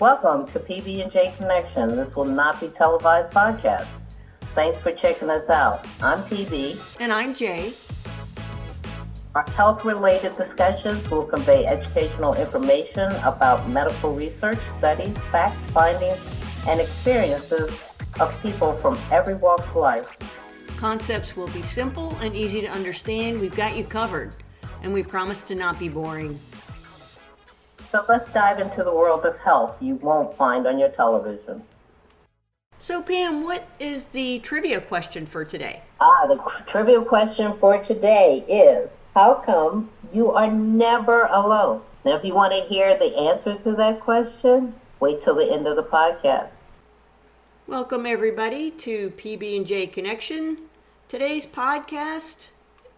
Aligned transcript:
Welcome 0.00 0.46
to 0.52 0.60
PB&J 0.60 1.34
Connection. 1.36 1.94
This 1.94 2.16
will 2.16 2.24
not 2.24 2.58
be 2.58 2.68
televised 2.68 3.34
podcast. 3.34 3.86
Thanks 4.54 4.80
for 4.80 4.92
checking 4.92 5.28
us 5.28 5.50
out. 5.50 5.86
I'm 6.00 6.22
PB. 6.22 6.96
And 6.98 7.12
I'm 7.12 7.34
Jay. 7.34 7.74
Our 9.34 9.42
health-related 9.50 10.38
discussions 10.38 11.10
will 11.10 11.24
convey 11.24 11.66
educational 11.66 12.32
information 12.32 13.12
about 13.24 13.68
medical 13.68 14.14
research, 14.14 14.58
studies, 14.78 15.18
facts, 15.24 15.62
findings, 15.66 16.18
and 16.66 16.80
experiences 16.80 17.82
of 18.20 18.42
people 18.42 18.72
from 18.78 18.98
every 19.12 19.34
walk 19.34 19.60
of 19.60 19.76
life. 19.76 20.16
Concepts 20.78 21.36
will 21.36 21.48
be 21.48 21.62
simple 21.62 22.16
and 22.22 22.34
easy 22.34 22.62
to 22.62 22.68
understand. 22.68 23.38
We've 23.38 23.54
got 23.54 23.76
you 23.76 23.84
covered, 23.84 24.34
and 24.82 24.94
we 24.94 25.02
promise 25.02 25.42
to 25.42 25.54
not 25.54 25.78
be 25.78 25.90
boring. 25.90 26.40
So 27.90 28.04
let's 28.08 28.28
dive 28.32 28.60
into 28.60 28.84
the 28.84 28.94
world 28.94 29.26
of 29.26 29.36
health 29.38 29.74
you 29.80 29.96
won't 29.96 30.36
find 30.36 30.64
on 30.64 30.78
your 30.78 30.90
television. 30.90 31.64
So, 32.78 33.02
Pam, 33.02 33.42
what 33.42 33.66
is 33.80 34.06
the 34.06 34.38
trivia 34.38 34.80
question 34.80 35.26
for 35.26 35.44
today? 35.44 35.82
Ah, 36.00 36.26
the 36.28 36.36
trivia 36.68 37.02
question 37.02 37.52
for 37.58 37.82
today 37.82 38.44
is 38.48 39.00
How 39.14 39.34
come 39.34 39.90
you 40.12 40.30
are 40.30 40.48
never 40.48 41.24
alone? 41.24 41.82
Now, 42.04 42.14
if 42.14 42.24
you 42.24 42.32
want 42.32 42.52
to 42.52 42.60
hear 42.60 42.96
the 42.96 43.16
answer 43.18 43.56
to 43.56 43.72
that 43.72 43.98
question, 43.98 44.74
wait 45.00 45.20
till 45.20 45.34
the 45.34 45.52
end 45.52 45.66
of 45.66 45.74
the 45.74 45.82
podcast. 45.82 46.52
Welcome, 47.66 48.06
everybody, 48.06 48.70
to 48.70 49.10
PB&J 49.10 49.88
Connection. 49.88 50.58
Today's 51.08 51.44
podcast, 51.44 52.50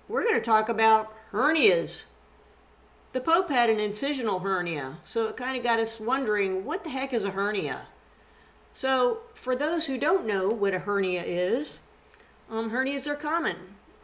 we're 0.06 0.22
going 0.22 0.34
to 0.34 0.40
talk 0.42 0.68
about 0.68 1.14
hernias. 1.32 2.04
The 3.12 3.20
Pope 3.20 3.50
had 3.50 3.68
an 3.68 3.76
incisional 3.76 4.40
hernia, 4.42 4.96
so 5.04 5.28
it 5.28 5.36
kind 5.36 5.54
of 5.54 5.62
got 5.62 5.78
us 5.78 6.00
wondering 6.00 6.64
what 6.64 6.82
the 6.82 6.90
heck 6.90 7.12
is 7.12 7.24
a 7.24 7.30
hernia? 7.30 7.86
So, 8.72 9.18
for 9.34 9.54
those 9.54 9.84
who 9.84 9.98
don't 9.98 10.26
know 10.26 10.48
what 10.48 10.72
a 10.72 10.78
hernia 10.78 11.22
is, 11.22 11.80
um, 12.50 12.70
hernias 12.70 13.06
are 13.06 13.14
common. 13.14 13.56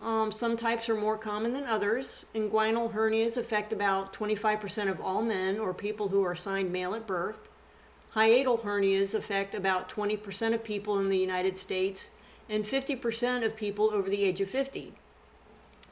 Um, 0.02 0.30
some 0.30 0.58
types 0.58 0.90
are 0.90 0.94
more 0.94 1.16
common 1.16 1.54
than 1.54 1.64
others. 1.64 2.26
Inguinal 2.34 2.92
hernias 2.92 3.38
affect 3.38 3.72
about 3.72 4.12
25% 4.12 4.90
of 4.90 5.00
all 5.00 5.22
men 5.22 5.58
or 5.58 5.72
people 5.72 6.08
who 6.08 6.22
are 6.22 6.32
assigned 6.32 6.70
male 6.70 6.94
at 6.94 7.06
birth. 7.06 7.48
Hiatal 8.14 8.62
hernias 8.62 9.14
affect 9.14 9.54
about 9.54 9.88
20% 9.88 10.54
of 10.54 10.62
people 10.62 10.98
in 10.98 11.08
the 11.08 11.16
United 11.16 11.56
States 11.56 12.10
and 12.48 12.64
50% 12.64 13.44
of 13.44 13.56
people 13.56 13.90
over 13.90 14.10
the 14.10 14.24
age 14.24 14.42
of 14.42 14.50
50. 14.50 14.92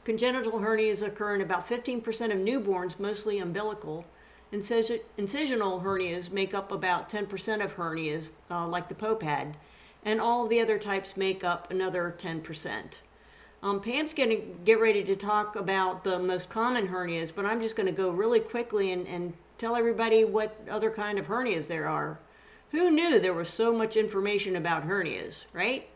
Congenital 0.07 0.61
hernias 0.61 1.05
occur 1.05 1.35
in 1.35 1.41
about 1.41 1.67
15% 1.67 1.97
of 2.31 2.37
newborns, 2.37 2.97
mostly 2.97 3.39
umbilical. 3.39 4.05
Incisional 4.53 5.83
hernias 5.83 6.31
make 6.31 6.53
up 6.53 6.71
about 6.71 7.09
10% 7.09 7.61
of 7.61 7.75
hernias, 7.75 8.31
uh, 8.49 8.65
like 8.65 8.87
the 8.87 8.95
Pope 8.95 9.21
had, 9.21 9.57
and 10.05 10.21
all 10.21 10.47
the 10.47 10.61
other 10.61 10.79
types 10.79 11.17
make 11.17 11.43
up 11.43 11.69
another 11.69 12.15
10%. 12.17 13.01
Um, 13.61 13.81
Pam's 13.81 14.13
going 14.13 14.29
to 14.29 14.37
get 14.63 14.79
ready 14.79 15.03
to 15.03 15.17
talk 15.17 15.57
about 15.57 16.05
the 16.05 16.19
most 16.19 16.49
common 16.49 16.87
hernias, 16.87 17.35
but 17.35 17.45
I'm 17.45 17.59
just 17.59 17.75
going 17.75 17.87
to 17.87 17.91
go 17.91 18.09
really 18.09 18.39
quickly 18.39 18.93
and, 18.93 19.05
and 19.09 19.33
tell 19.57 19.75
everybody 19.75 20.23
what 20.23 20.57
other 20.71 20.89
kind 20.89 21.19
of 21.19 21.27
hernias 21.27 21.67
there 21.67 21.89
are. 21.89 22.17
Who 22.71 22.89
knew 22.89 23.19
there 23.19 23.33
was 23.33 23.49
so 23.49 23.73
much 23.73 23.97
information 23.97 24.55
about 24.55 24.87
hernias, 24.87 25.47
right? 25.51 25.89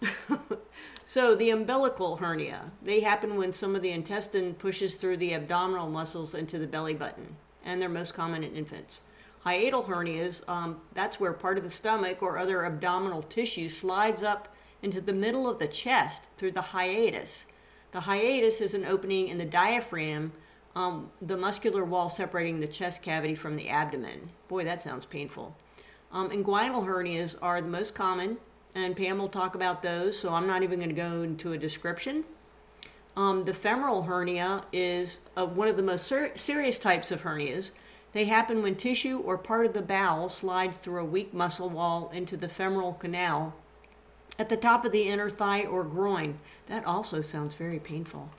So 1.08 1.34
the 1.34 1.48
umbilical 1.48 2.16
hernia, 2.16 2.70
they 2.82 3.00
happen 3.00 3.36
when 3.36 3.54
some 3.54 3.74
of 3.74 3.80
the 3.80 3.92
intestine 3.92 4.52
pushes 4.52 4.94
through 4.94 5.16
the 5.16 5.32
abdominal 5.32 5.88
muscles 5.88 6.34
into 6.34 6.58
the 6.58 6.66
belly 6.66 6.92
button, 6.92 7.36
and 7.64 7.80
they're 7.80 7.88
most 7.88 8.12
common 8.12 8.44
in 8.44 8.54
infants. 8.54 9.00
Hiatal 9.46 9.86
hernias, 9.86 10.46
um, 10.46 10.82
that's 10.92 11.18
where 11.18 11.32
part 11.32 11.56
of 11.56 11.64
the 11.64 11.70
stomach 11.70 12.22
or 12.22 12.36
other 12.36 12.62
abdominal 12.66 13.22
tissue 13.22 13.70
slides 13.70 14.22
up 14.22 14.54
into 14.82 15.00
the 15.00 15.14
middle 15.14 15.48
of 15.48 15.58
the 15.58 15.66
chest 15.66 16.28
through 16.36 16.50
the 16.50 16.60
hiatus. 16.60 17.46
The 17.92 18.00
hiatus 18.00 18.60
is 18.60 18.74
an 18.74 18.84
opening 18.84 19.28
in 19.28 19.38
the 19.38 19.46
diaphragm, 19.46 20.32
um, 20.76 21.10
the 21.22 21.38
muscular 21.38 21.86
wall 21.86 22.10
separating 22.10 22.60
the 22.60 22.68
chest 22.68 23.00
cavity 23.00 23.34
from 23.34 23.56
the 23.56 23.70
abdomen. 23.70 24.28
Boy, 24.46 24.62
that 24.64 24.82
sounds 24.82 25.06
painful. 25.06 25.56
Um, 26.12 26.28
inguinal 26.28 26.84
hernias 26.84 27.34
are 27.40 27.62
the 27.62 27.68
most 27.68 27.94
common 27.94 28.36
and 28.84 28.96
Pam 28.96 29.18
will 29.18 29.28
talk 29.28 29.54
about 29.54 29.82
those, 29.82 30.18
so 30.18 30.32
I'm 30.32 30.46
not 30.46 30.62
even 30.62 30.78
going 30.78 30.90
to 30.90 30.94
go 30.94 31.22
into 31.22 31.52
a 31.52 31.58
description. 31.58 32.24
Um, 33.16 33.44
the 33.44 33.52
femoral 33.52 34.02
hernia 34.02 34.64
is 34.72 35.20
uh, 35.36 35.44
one 35.44 35.66
of 35.66 35.76
the 35.76 35.82
most 35.82 36.06
ser- 36.06 36.30
serious 36.36 36.78
types 36.78 37.10
of 37.10 37.22
hernias. 37.22 37.72
They 38.12 38.26
happen 38.26 38.62
when 38.62 38.76
tissue 38.76 39.18
or 39.18 39.36
part 39.36 39.66
of 39.66 39.72
the 39.72 39.82
bowel 39.82 40.28
slides 40.28 40.78
through 40.78 41.00
a 41.00 41.04
weak 41.04 41.34
muscle 41.34 41.68
wall 41.68 42.10
into 42.14 42.36
the 42.36 42.48
femoral 42.48 42.92
canal 42.92 43.54
at 44.38 44.48
the 44.48 44.56
top 44.56 44.84
of 44.84 44.92
the 44.92 45.08
inner 45.08 45.28
thigh 45.28 45.64
or 45.64 45.82
groin. 45.82 46.38
That 46.66 46.84
also 46.86 47.20
sounds 47.20 47.54
very 47.54 47.80
painful. 47.80 48.30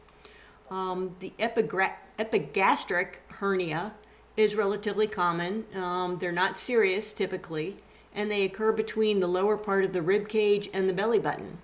Um, 0.72 1.16
the 1.20 1.34
epigra- 1.38 1.96
epigastric 2.18 3.24
hernia 3.28 3.94
is 4.38 4.56
relatively 4.56 5.08
common. 5.08 5.66
Um, 5.76 6.20
they're 6.20 6.32
not 6.32 6.58
serious 6.58 7.12
typically 7.12 7.78
and 8.14 8.30
they 8.30 8.44
occur 8.44 8.72
between 8.72 9.20
the 9.20 9.28
lower 9.28 9.58
part 9.58 9.86
of 9.86 9.94
the 9.94 10.02
rib 10.02 10.28
cage 10.28 10.70
and 10.74 10.90
the 10.90 10.94
belly 10.94 11.20
button. 11.20 11.59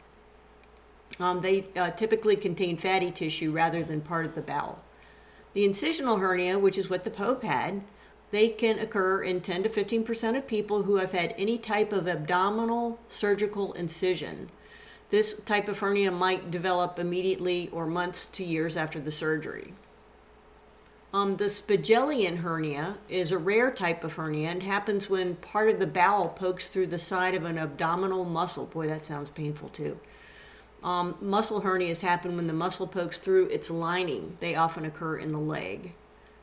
Um, 1.19 1.41
they 1.41 1.65
uh, 1.75 1.91
typically 1.91 2.35
contain 2.35 2.77
fatty 2.77 3.11
tissue 3.11 3.51
rather 3.51 3.83
than 3.83 4.01
part 4.01 4.25
of 4.25 4.35
the 4.35 4.41
bowel. 4.41 4.83
The 5.53 5.67
incisional 5.67 6.19
hernia, 6.19 6.59
which 6.59 6.77
is 6.77 6.89
what 6.89 7.03
the 7.03 7.09
Pope 7.09 7.43
had, 7.43 7.83
they 8.31 8.49
can 8.49 8.79
occur 8.79 9.23
in 9.23 9.39
10 9.39 9.63
to 9.63 9.69
15% 9.69 10.37
of 10.37 10.47
people 10.47 10.83
who 10.83 10.97
have 10.97 11.13
had 11.13 11.33
any 11.37 11.57
type 11.57 11.93
of 11.93 12.07
abdominal 12.07 12.99
surgical 13.07 13.71
incision. 13.73 14.49
This 15.09 15.39
type 15.41 15.69
of 15.69 15.79
hernia 15.79 16.11
might 16.11 16.51
develop 16.51 16.99
immediately 16.99 17.69
or 17.71 17.85
months 17.85 18.25
to 18.25 18.43
years 18.43 18.75
after 18.75 18.99
the 18.99 19.11
surgery. 19.11 19.73
Um, 21.15 21.37
the 21.37 21.49
Spigelian 21.49 22.39
hernia 22.39 22.97
is 23.07 23.31
a 23.31 23.37
rare 23.37 23.71
type 23.71 24.03
of 24.03 24.15
hernia 24.15 24.49
and 24.49 24.61
happens 24.61 25.09
when 25.09 25.37
part 25.37 25.69
of 25.69 25.79
the 25.79 25.87
bowel 25.87 26.27
pokes 26.27 26.67
through 26.67 26.87
the 26.87 26.99
side 26.99 27.35
of 27.35 27.45
an 27.45 27.57
abdominal 27.57 28.25
muscle. 28.25 28.65
Boy, 28.65 28.89
that 28.89 29.05
sounds 29.05 29.29
painful 29.29 29.69
too. 29.69 29.97
Um, 30.83 31.15
muscle 31.21 31.61
hernias 31.61 32.01
happen 32.01 32.35
when 32.35 32.47
the 32.47 32.53
muscle 32.53 32.85
pokes 32.85 33.17
through 33.17 33.45
its 33.45 33.69
lining. 33.69 34.35
They 34.41 34.55
often 34.57 34.83
occur 34.83 35.15
in 35.15 35.31
the 35.31 35.39
leg. 35.39 35.93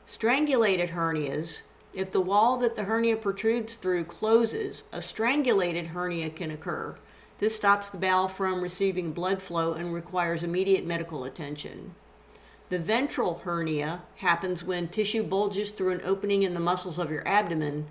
Strangulated 0.07 0.89
hernias, 0.89 1.61
if 1.93 2.11
the 2.11 2.19
wall 2.19 2.57
that 2.57 2.75
the 2.75 2.85
hernia 2.85 3.17
protrudes 3.17 3.75
through 3.75 4.05
closes, 4.05 4.85
a 4.91 5.03
strangulated 5.03 5.87
hernia 5.87 6.31
can 6.31 6.49
occur. 6.49 6.95
This 7.37 7.55
stops 7.55 7.91
the 7.91 7.99
bowel 7.99 8.27
from 8.27 8.63
receiving 8.63 9.11
blood 9.11 9.39
flow 9.39 9.73
and 9.73 9.93
requires 9.93 10.41
immediate 10.41 10.83
medical 10.83 11.25
attention. 11.25 11.93
The 12.73 12.79
ventral 12.79 13.41
hernia 13.43 14.01
happens 14.15 14.63
when 14.63 14.87
tissue 14.87 15.21
bulges 15.21 15.69
through 15.69 15.91
an 15.91 16.01
opening 16.03 16.41
in 16.41 16.55
the 16.55 16.59
muscles 16.59 16.97
of 16.97 17.11
your 17.11 17.21
abdomen. 17.27 17.85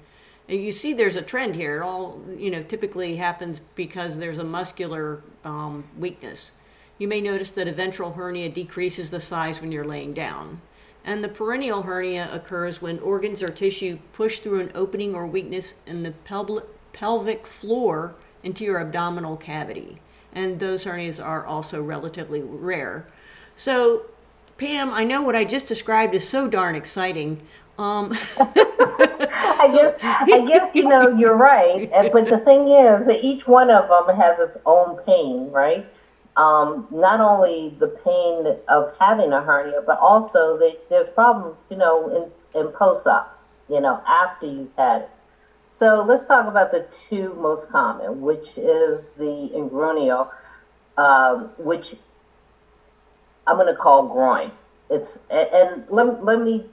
And 0.48 0.60
you 0.60 0.72
see 0.72 0.92
there's 0.92 1.14
a 1.14 1.22
trend 1.22 1.54
here. 1.54 1.84
All, 1.84 2.20
you 2.36 2.50
know, 2.50 2.64
typically 2.64 3.14
happens 3.14 3.60
because 3.76 4.18
there's 4.18 4.38
a 4.38 4.44
muscular 4.44 5.22
um, 5.44 5.84
weakness. 5.96 6.50
You 6.98 7.06
may 7.06 7.20
notice 7.20 7.52
that 7.52 7.68
a 7.68 7.72
ventral 7.72 8.14
hernia 8.14 8.48
decreases 8.48 9.12
the 9.12 9.20
size 9.20 9.60
when 9.60 9.70
you're 9.70 9.84
laying 9.84 10.14
down. 10.14 10.60
And 11.04 11.22
the 11.22 11.28
perineal 11.28 11.84
hernia 11.84 12.28
occurs 12.32 12.82
when 12.82 12.98
organs 12.98 13.40
or 13.40 13.50
tissue 13.50 14.00
push 14.12 14.40
through 14.40 14.62
an 14.62 14.72
opening 14.74 15.14
or 15.14 15.28
weakness 15.28 15.74
in 15.86 16.02
the 16.02 16.10
pel- 16.10 16.66
pelvic 16.92 17.46
floor 17.46 18.16
into 18.42 18.64
your 18.64 18.80
abdominal 18.80 19.36
cavity. 19.36 20.00
And 20.32 20.58
those 20.58 20.84
hernias 20.86 21.24
are 21.24 21.46
also 21.46 21.80
relatively 21.80 22.42
rare. 22.42 23.06
So 23.54 24.06
Pam, 24.62 24.94
I 24.94 25.02
know 25.02 25.22
what 25.22 25.34
I 25.34 25.44
just 25.44 25.66
described 25.66 26.14
is 26.14 26.28
so 26.28 26.46
darn 26.46 26.76
exciting. 26.76 27.42
Um. 27.78 28.12
I 28.38 29.68
guess, 29.72 30.04
I 30.04 30.46
guess 30.46 30.72
you 30.72 30.88
know 30.88 31.08
you're 31.16 31.36
right, 31.36 31.90
but 32.12 32.28
the 32.28 32.38
thing 32.38 32.68
is 32.68 33.06
that 33.06 33.24
each 33.24 33.48
one 33.48 33.70
of 33.70 33.88
them 33.88 34.16
has 34.16 34.38
its 34.38 34.58
own 34.64 34.98
pain, 35.04 35.50
right? 35.50 35.84
Um, 36.36 36.86
not 36.92 37.20
only 37.20 37.76
the 37.80 37.88
pain 37.88 38.46
of 38.68 38.94
having 39.00 39.32
a 39.32 39.40
hernia, 39.40 39.82
but 39.84 39.98
also 39.98 40.56
the, 40.58 40.76
there's 40.90 41.08
problems, 41.10 41.56
you 41.68 41.76
know, 41.76 42.08
in, 42.54 42.60
in 42.60 42.68
post-op, 42.72 43.36
you 43.68 43.80
know, 43.80 44.00
after 44.06 44.46
you've 44.46 44.74
had 44.78 45.02
it. 45.02 45.10
So 45.68 46.02
let's 46.02 46.26
talk 46.26 46.46
about 46.46 46.70
the 46.70 46.86
two 46.90 47.34
most 47.34 47.68
common, 47.68 48.20
which 48.20 48.58
is 48.58 49.10
the 49.10 49.50
inguinal, 49.54 50.30
um, 50.96 51.50
which 51.58 51.96
I'm 53.46 53.56
going 53.56 53.66
to 53.68 53.74
call 53.74 54.08
groin. 54.08 54.52
It's 54.90 55.18
and 55.30 55.84
let, 55.88 56.24
let 56.24 56.40
me 56.40 56.66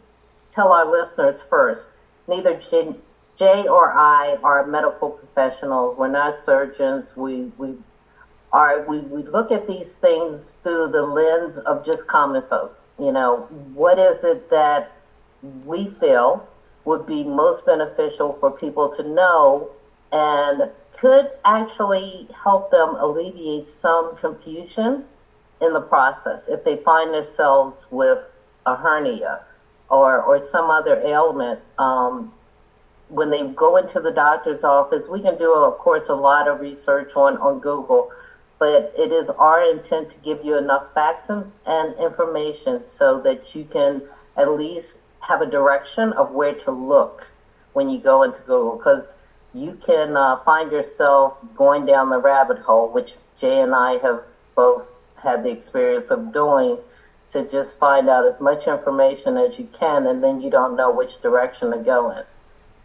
tell 0.49 0.71
our 0.71 0.89
listeners 0.89 1.41
first. 1.41 1.87
Neither 2.27 2.59
Jay, 2.59 2.95
Jay 3.37 3.67
or 3.67 3.93
I 3.93 4.37
are 4.43 4.65
medical 4.65 5.09
professionals. 5.11 5.97
We're 5.97 6.09
not 6.09 6.37
surgeons. 6.37 7.15
We 7.15 7.51
we 7.57 7.75
are 8.51 8.85
we, 8.87 8.99
we 8.99 9.23
look 9.23 9.51
at 9.51 9.67
these 9.67 9.93
things 9.93 10.57
through 10.63 10.87
the 10.87 11.03
lens 11.03 11.57
of 11.57 11.85
just 11.85 12.07
common 12.07 12.43
folk. 12.43 12.77
You 12.99 13.11
know, 13.11 13.47
what 13.73 13.97
is 13.97 14.23
it 14.23 14.49
that 14.49 14.91
we 15.65 15.87
feel 15.87 16.47
would 16.83 17.05
be 17.05 17.23
most 17.23 17.65
beneficial 17.65 18.33
for 18.39 18.51
people 18.51 18.89
to 18.89 19.03
know 19.03 19.69
and 20.11 20.71
could 20.97 21.31
actually 21.45 22.27
help 22.43 22.71
them 22.71 22.95
alleviate 22.95 23.67
some 23.67 24.15
confusion 24.15 25.05
in 25.61 25.73
the 25.73 25.81
process 25.81 26.47
if 26.47 26.63
they 26.63 26.77
find 26.77 27.13
themselves 27.13 27.85
with 27.91 28.37
a 28.65 28.75
hernia 28.75 29.41
or, 29.89 30.21
or 30.21 30.43
some 30.43 30.69
other 30.69 31.01
ailment. 31.01 31.59
Um, 31.77 32.33
when 33.09 33.31
they 33.31 33.47
go 33.47 33.75
into 33.75 33.99
the 33.99 34.11
doctor's 34.11 34.63
office, 34.63 35.07
we 35.07 35.21
can 35.21 35.37
do, 35.37 35.53
of 35.55 35.77
course, 35.79 36.09
a 36.09 36.15
lot 36.15 36.47
of 36.47 36.59
research 36.59 37.15
on, 37.15 37.37
on 37.37 37.59
Google, 37.59 38.11
but 38.59 38.93
it 38.97 39.11
is 39.11 39.31
our 39.31 39.61
intent 39.61 40.11
to 40.11 40.19
give 40.19 40.45
you 40.45 40.57
enough 40.57 40.93
facts 40.93 41.29
and, 41.29 41.51
and 41.65 41.95
information 41.95 42.85
so 42.85 43.19
that 43.21 43.55
you 43.55 43.63
can 43.63 44.03
at 44.37 44.51
least 44.51 44.99
have 45.21 45.41
a 45.41 45.49
direction 45.49 46.13
of 46.13 46.31
where 46.31 46.53
to 46.53 46.71
look 46.71 47.31
when 47.73 47.89
you 47.89 47.99
go 47.99 48.21
into 48.21 48.41
Google. 48.41 48.77
Because 48.77 49.15
you 49.53 49.73
can 49.73 50.15
uh, 50.15 50.37
find 50.37 50.71
yourself 50.71 51.43
going 51.55 51.85
down 51.87 52.11
the 52.11 52.19
rabbit 52.19 52.59
hole, 52.59 52.91
which 52.91 53.15
Jay 53.39 53.59
and 53.59 53.73
I 53.73 53.93
have 53.97 54.21
both 54.55 54.91
had 55.23 55.43
the 55.43 55.51
experience 55.51 56.09
of 56.11 56.33
doing, 56.33 56.77
to 57.29 57.47
just 57.47 57.77
find 57.77 58.09
out 58.09 58.25
as 58.25 58.41
much 58.41 58.67
information 58.67 59.37
as 59.37 59.59
you 59.59 59.69
can, 59.71 60.07
and 60.07 60.23
then 60.23 60.41
you 60.41 60.49
don't 60.49 60.75
know 60.75 60.91
which 60.91 61.21
direction 61.21 61.71
to 61.71 61.77
go 61.77 62.09
in. 62.11 62.23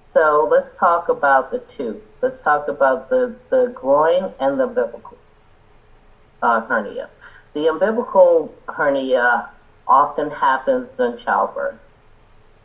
So 0.00 0.46
let's 0.50 0.76
talk 0.76 1.08
about 1.08 1.50
the 1.50 1.60
two. 1.60 2.02
Let's 2.20 2.42
talk 2.42 2.68
about 2.68 3.08
the, 3.08 3.36
the 3.48 3.72
groin 3.74 4.34
and 4.38 4.60
the 4.60 4.64
umbilical 4.64 5.16
uh, 6.42 6.60
hernia. 6.60 7.08
The 7.54 7.68
umbilical 7.68 8.54
hernia 8.68 9.48
often 9.88 10.30
happens 10.30 10.90
during 10.90 11.16
childbirth. 11.16 11.78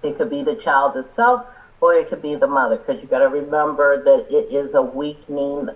It 0.03 0.17
could 0.17 0.29
be 0.29 0.43
the 0.43 0.55
child 0.55 0.97
itself, 0.97 1.45
or 1.79 1.93
it 1.93 2.09
could 2.09 2.21
be 2.21 2.35
the 2.35 2.47
mother, 2.47 2.75
because 2.75 3.01
you 3.01 3.07
got 3.07 3.19
to 3.19 3.29
remember 3.29 4.03
that 4.03 4.27
it 4.29 4.53
is 4.53 4.73
a 4.73 4.81
weakening. 4.81 5.69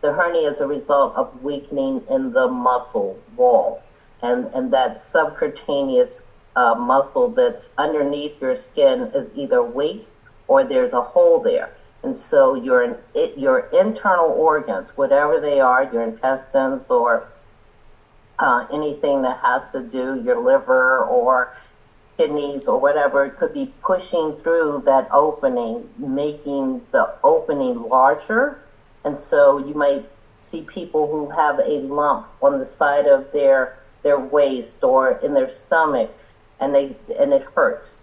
The 0.00 0.12
hernia 0.12 0.52
is 0.52 0.60
a 0.60 0.66
result 0.66 1.16
of 1.16 1.42
weakening 1.42 2.04
in 2.08 2.32
the 2.32 2.48
muscle 2.48 3.18
wall, 3.36 3.82
and 4.22 4.46
and 4.54 4.72
that 4.72 5.00
subcutaneous 5.00 6.22
uh, 6.54 6.74
muscle 6.74 7.28
that's 7.28 7.70
underneath 7.78 8.40
your 8.40 8.56
skin 8.56 9.10
is 9.14 9.30
either 9.34 9.62
weak 9.62 10.06
or 10.46 10.64
there's 10.64 10.92
a 10.92 11.02
hole 11.02 11.40
there. 11.40 11.70
And 12.02 12.16
so 12.16 12.54
your 12.54 12.98
your 13.36 13.68
internal 13.72 14.30
organs, 14.30 14.96
whatever 14.96 15.40
they 15.40 15.60
are, 15.60 15.84
your 15.92 16.02
intestines 16.02 16.88
or 16.88 17.28
uh, 18.38 18.66
anything 18.72 19.22
that 19.22 19.38
has 19.38 19.70
to 19.72 19.82
do 19.82 20.20
your 20.24 20.40
liver 20.40 21.04
or 21.04 21.54
kidneys 22.16 22.68
or 22.68 22.78
whatever, 22.80 23.28
could 23.28 23.52
be 23.52 23.72
pushing 23.82 24.36
through 24.42 24.82
that 24.86 25.08
opening, 25.12 25.88
making 25.98 26.82
the 26.92 27.14
opening 27.24 27.82
larger. 27.82 28.62
And 29.04 29.18
so 29.18 29.58
you 29.58 29.74
might 29.74 30.08
see 30.38 30.62
people 30.62 31.08
who 31.08 31.30
have 31.30 31.58
a 31.58 31.80
lump 31.80 32.28
on 32.42 32.58
the 32.58 32.66
side 32.66 33.06
of 33.06 33.32
their 33.32 33.78
their 34.02 34.18
waist 34.18 34.84
or 34.84 35.18
in 35.18 35.34
their 35.34 35.48
stomach 35.48 36.10
and 36.60 36.74
they 36.74 36.96
and 37.18 37.32
it 37.32 37.42
hurts. 37.54 37.96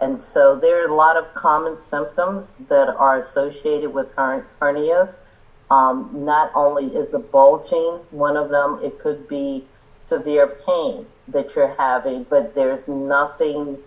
And 0.00 0.20
so 0.20 0.56
there 0.58 0.82
are 0.82 0.88
a 0.88 0.94
lot 0.94 1.16
of 1.16 1.32
common 1.34 1.78
symptoms 1.78 2.56
that 2.68 2.88
are 2.88 3.18
associated 3.18 3.92
with 3.92 4.14
hernias. 4.16 5.16
Um, 5.70 6.10
not 6.12 6.50
only 6.54 6.86
is 6.86 7.10
the 7.10 7.18
bulging 7.18 8.00
one 8.10 8.36
of 8.36 8.50
them, 8.50 8.80
it 8.82 8.98
could 8.98 9.28
be 9.28 9.66
severe 10.02 10.46
pain 10.46 11.06
that 11.28 11.54
you're 11.54 11.76
having, 11.78 12.24
but 12.24 12.54
there's 12.54 12.88
nothing 12.88 13.78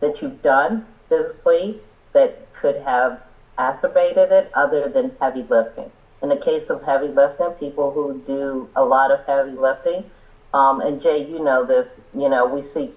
that 0.00 0.20
you've 0.20 0.42
done 0.42 0.86
physically 1.08 1.80
that 2.12 2.52
could 2.52 2.82
have 2.82 3.22
exacerbated 3.58 4.32
it 4.32 4.50
other 4.54 4.88
than 4.88 5.12
heavy 5.20 5.42
lifting. 5.42 5.90
In 6.22 6.28
the 6.28 6.36
case 6.36 6.70
of 6.70 6.82
heavy 6.84 7.08
lifting, 7.08 7.50
people 7.52 7.90
who 7.92 8.22
do 8.26 8.68
a 8.74 8.84
lot 8.84 9.10
of 9.10 9.24
heavy 9.26 9.52
lifting, 9.52 10.10
um, 10.52 10.80
and 10.80 11.00
Jay, 11.00 11.26
you 11.26 11.42
know 11.42 11.64
this, 11.64 12.00
you 12.16 12.28
know, 12.28 12.46
we 12.46 12.62
see 12.62 12.92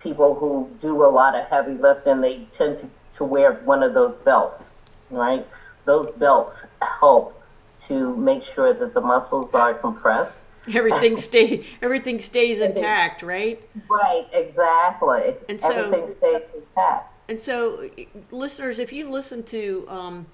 people 0.00 0.36
who 0.36 0.70
do 0.80 1.04
a 1.04 1.10
lot 1.10 1.34
of 1.34 1.46
heavy 1.46 1.74
lifting, 1.74 2.20
they 2.20 2.44
tend 2.52 2.78
to, 2.78 2.90
to 3.14 3.24
wear 3.24 3.54
one 3.64 3.82
of 3.82 3.94
those 3.94 4.16
belts, 4.18 4.74
right? 5.10 5.46
Those 5.84 6.12
belts 6.12 6.66
help 6.80 7.42
to 7.80 8.16
make 8.16 8.44
sure 8.44 8.72
that 8.72 8.94
the 8.94 9.00
muscles 9.00 9.52
are 9.54 9.74
compressed 9.74 10.38
everything 10.74 11.16
stay 11.16 11.66
everything 11.80 12.20
stays 12.20 12.60
intact, 12.68 13.22
right? 13.22 13.62
Right, 13.88 14.26
exactly. 14.32 15.34
And 15.48 15.60
so 15.60 15.70
everything 15.70 16.14
stays 16.14 16.42
intact. 16.54 17.09
And 17.30 17.38
so, 17.38 17.88
listeners, 18.32 18.80
if 18.80 18.92
you 18.92 19.08
listen 19.08 19.44
to 19.44 19.86
um, 19.88 20.26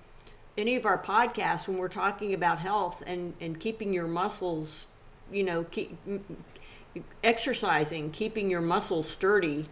any 0.56 0.76
of 0.76 0.86
our 0.86 0.96
podcasts 0.96 1.68
when 1.68 1.76
we're 1.76 1.88
talking 1.88 2.32
about 2.32 2.58
health 2.58 3.02
and 3.06 3.34
and 3.38 3.60
keeping 3.60 3.92
your 3.92 4.06
muscles, 4.06 4.86
you 5.30 5.44
know, 5.44 5.64
keep 5.64 5.94
exercising, 7.22 8.10
keeping 8.12 8.48
your 8.48 8.62
muscles 8.62 9.06
sturdy. 9.06 9.66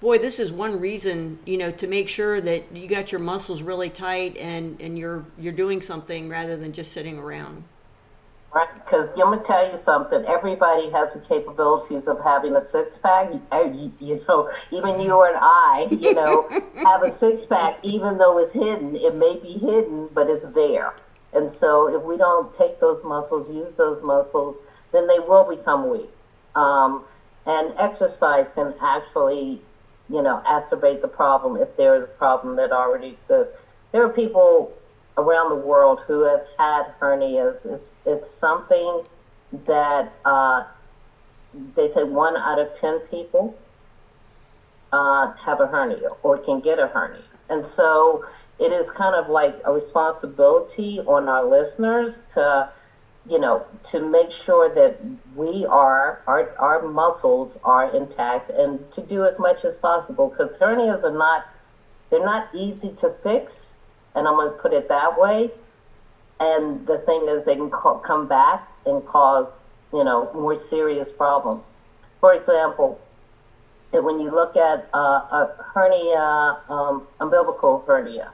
Boy, 0.00 0.16
this 0.16 0.40
is 0.40 0.50
one 0.50 0.80
reason, 0.80 1.38
you 1.44 1.58
know, 1.58 1.70
to 1.72 1.86
make 1.86 2.08
sure 2.08 2.40
that 2.40 2.74
you 2.74 2.88
got 2.88 3.12
your 3.12 3.20
muscles 3.20 3.60
really 3.60 3.90
tight 3.90 4.38
and 4.38 4.80
and 4.80 4.98
you're 4.98 5.26
you're 5.38 5.52
doing 5.52 5.82
something 5.82 6.26
rather 6.30 6.56
than 6.56 6.72
just 6.72 6.92
sitting 6.92 7.18
around. 7.18 7.64
Right, 8.54 8.68
because 8.74 9.08
gonna 9.16 9.42
tell 9.42 9.70
you 9.70 9.78
something. 9.78 10.26
Everybody 10.26 10.90
has 10.90 11.14
the 11.14 11.20
capabilities 11.20 12.06
of 12.06 12.22
having 12.22 12.54
a 12.54 12.60
six 12.60 12.98
pack. 12.98 13.32
You, 13.32 13.92
you 13.98 14.22
know, 14.28 14.50
even 14.70 15.00
you 15.00 15.22
and 15.22 15.38
I, 15.40 15.88
you 15.90 16.12
know, 16.12 16.48
have 16.84 17.02
a 17.02 17.10
six 17.10 17.46
pack, 17.46 17.78
even 17.82 18.18
though 18.18 18.38
it's 18.38 18.52
hidden. 18.52 18.94
It 18.94 19.14
may 19.14 19.38
be 19.38 19.52
hidden, 19.52 20.10
but 20.12 20.28
it's 20.28 20.44
there. 20.54 20.94
And 21.32 21.50
so, 21.50 21.88
if 21.94 22.02
we 22.02 22.18
don't 22.18 22.54
take 22.54 22.78
those 22.78 23.02
muscles, 23.02 23.50
use 23.50 23.76
those 23.76 24.02
muscles, 24.02 24.58
then 24.92 25.08
they 25.08 25.18
will 25.18 25.48
become 25.48 25.88
weak. 25.88 26.10
Um, 26.54 27.04
and 27.46 27.72
exercise 27.78 28.48
can 28.54 28.74
actually, 28.82 29.62
you 30.10 30.20
know, 30.20 30.42
exacerbate 30.46 31.00
the 31.00 31.08
problem 31.08 31.56
if 31.56 31.74
there 31.78 31.96
is 31.96 32.02
a 32.02 32.06
problem 32.06 32.56
that 32.56 32.70
already 32.70 33.16
exists. 33.22 33.54
There 33.92 34.04
are 34.04 34.10
people 34.10 34.74
around 35.16 35.50
the 35.50 35.56
world 35.56 36.00
who 36.06 36.24
have 36.24 36.46
had 36.58 36.94
hernias. 37.00 37.66
It's, 37.66 37.92
it's 38.06 38.30
something 38.30 39.04
that 39.66 40.12
uh, 40.24 40.64
they 41.74 41.90
say 41.90 42.04
one 42.04 42.36
out 42.36 42.58
of 42.58 42.74
10 42.74 43.00
people 43.10 43.56
uh, 44.92 45.32
have 45.32 45.60
a 45.60 45.66
hernia 45.66 46.10
or 46.22 46.38
can 46.38 46.60
get 46.60 46.78
a 46.78 46.88
hernia. 46.88 47.22
And 47.48 47.66
so 47.66 48.24
it 48.58 48.72
is 48.72 48.90
kind 48.90 49.14
of 49.14 49.28
like 49.28 49.60
a 49.64 49.72
responsibility 49.72 51.00
on 51.00 51.28
our 51.28 51.44
listeners 51.44 52.22
to, 52.34 52.70
you 53.28 53.38
know, 53.38 53.66
to 53.84 54.00
make 54.00 54.30
sure 54.30 54.74
that 54.74 55.00
we 55.34 55.66
are, 55.66 56.22
our, 56.26 56.54
our 56.58 56.82
muscles 56.88 57.58
are 57.64 57.94
intact 57.94 58.50
and 58.50 58.90
to 58.92 59.02
do 59.02 59.24
as 59.24 59.38
much 59.38 59.64
as 59.64 59.76
possible 59.76 60.28
because 60.28 60.56
hernias 60.58 61.04
are 61.04 61.16
not, 61.16 61.46
they're 62.10 62.24
not 62.24 62.48
easy 62.54 62.90
to 62.90 63.10
fix 63.22 63.71
and 64.14 64.26
I'm 64.26 64.34
going 64.34 64.50
to 64.50 64.58
put 64.58 64.72
it 64.72 64.88
that 64.88 65.18
way. 65.18 65.50
And 66.40 66.86
the 66.86 66.98
thing 66.98 67.26
is, 67.28 67.44
they 67.44 67.56
can 67.56 67.70
co- 67.70 67.98
come 67.98 68.26
back 68.26 68.68
and 68.84 69.04
cause, 69.06 69.62
you 69.92 70.04
know, 70.04 70.32
more 70.34 70.58
serious 70.58 71.10
problems. 71.10 71.62
For 72.20 72.34
example, 72.34 73.00
when 73.92 74.18
you 74.20 74.30
look 74.30 74.56
at 74.56 74.88
uh, 74.94 74.98
a 74.98 75.50
hernia, 75.74 76.58
um, 76.68 77.06
umbilical 77.20 77.84
hernia, 77.86 78.32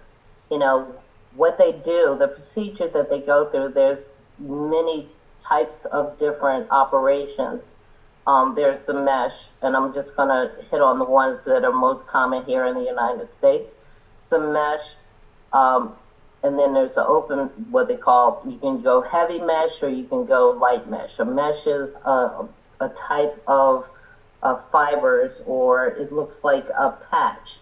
you 0.50 0.58
know, 0.58 0.94
what 1.34 1.58
they 1.58 1.72
do, 1.72 2.16
the 2.18 2.28
procedure 2.28 2.88
that 2.88 3.10
they 3.10 3.20
go 3.20 3.50
through, 3.50 3.70
there's 3.70 4.08
many 4.38 5.08
types 5.40 5.84
of 5.86 6.18
different 6.18 6.70
operations. 6.70 7.76
Um, 8.26 8.54
there's 8.54 8.86
the 8.86 8.94
mesh, 8.94 9.46
and 9.62 9.76
I'm 9.76 9.92
just 9.94 10.16
going 10.16 10.28
to 10.28 10.52
hit 10.70 10.80
on 10.80 10.98
the 10.98 11.04
ones 11.04 11.44
that 11.44 11.64
are 11.64 11.72
most 11.72 12.06
common 12.06 12.44
here 12.44 12.64
in 12.66 12.74
the 12.74 12.84
United 12.84 13.32
States. 13.32 13.74
Some 14.22 14.52
mesh, 14.52 14.96
um, 15.52 15.94
and 16.42 16.58
then 16.58 16.72
there's 16.74 16.96
an 16.96 17.04
open, 17.08 17.48
what 17.70 17.88
they 17.88 17.96
call, 17.96 18.42
you 18.46 18.58
can 18.58 18.80
go 18.80 19.02
heavy 19.02 19.40
mesh 19.40 19.82
or 19.82 19.88
you 19.88 20.04
can 20.04 20.24
go 20.24 20.50
light 20.50 20.88
mesh. 20.88 21.18
A 21.18 21.24
mesh 21.24 21.66
is 21.66 21.96
a, 22.04 22.46
a 22.80 22.88
type 22.90 23.42
of, 23.48 23.90
of 24.42 24.68
fibers, 24.70 25.42
or 25.46 25.86
it 25.86 26.12
looks 26.12 26.44
like 26.44 26.68
a 26.68 26.92
patch 27.10 27.58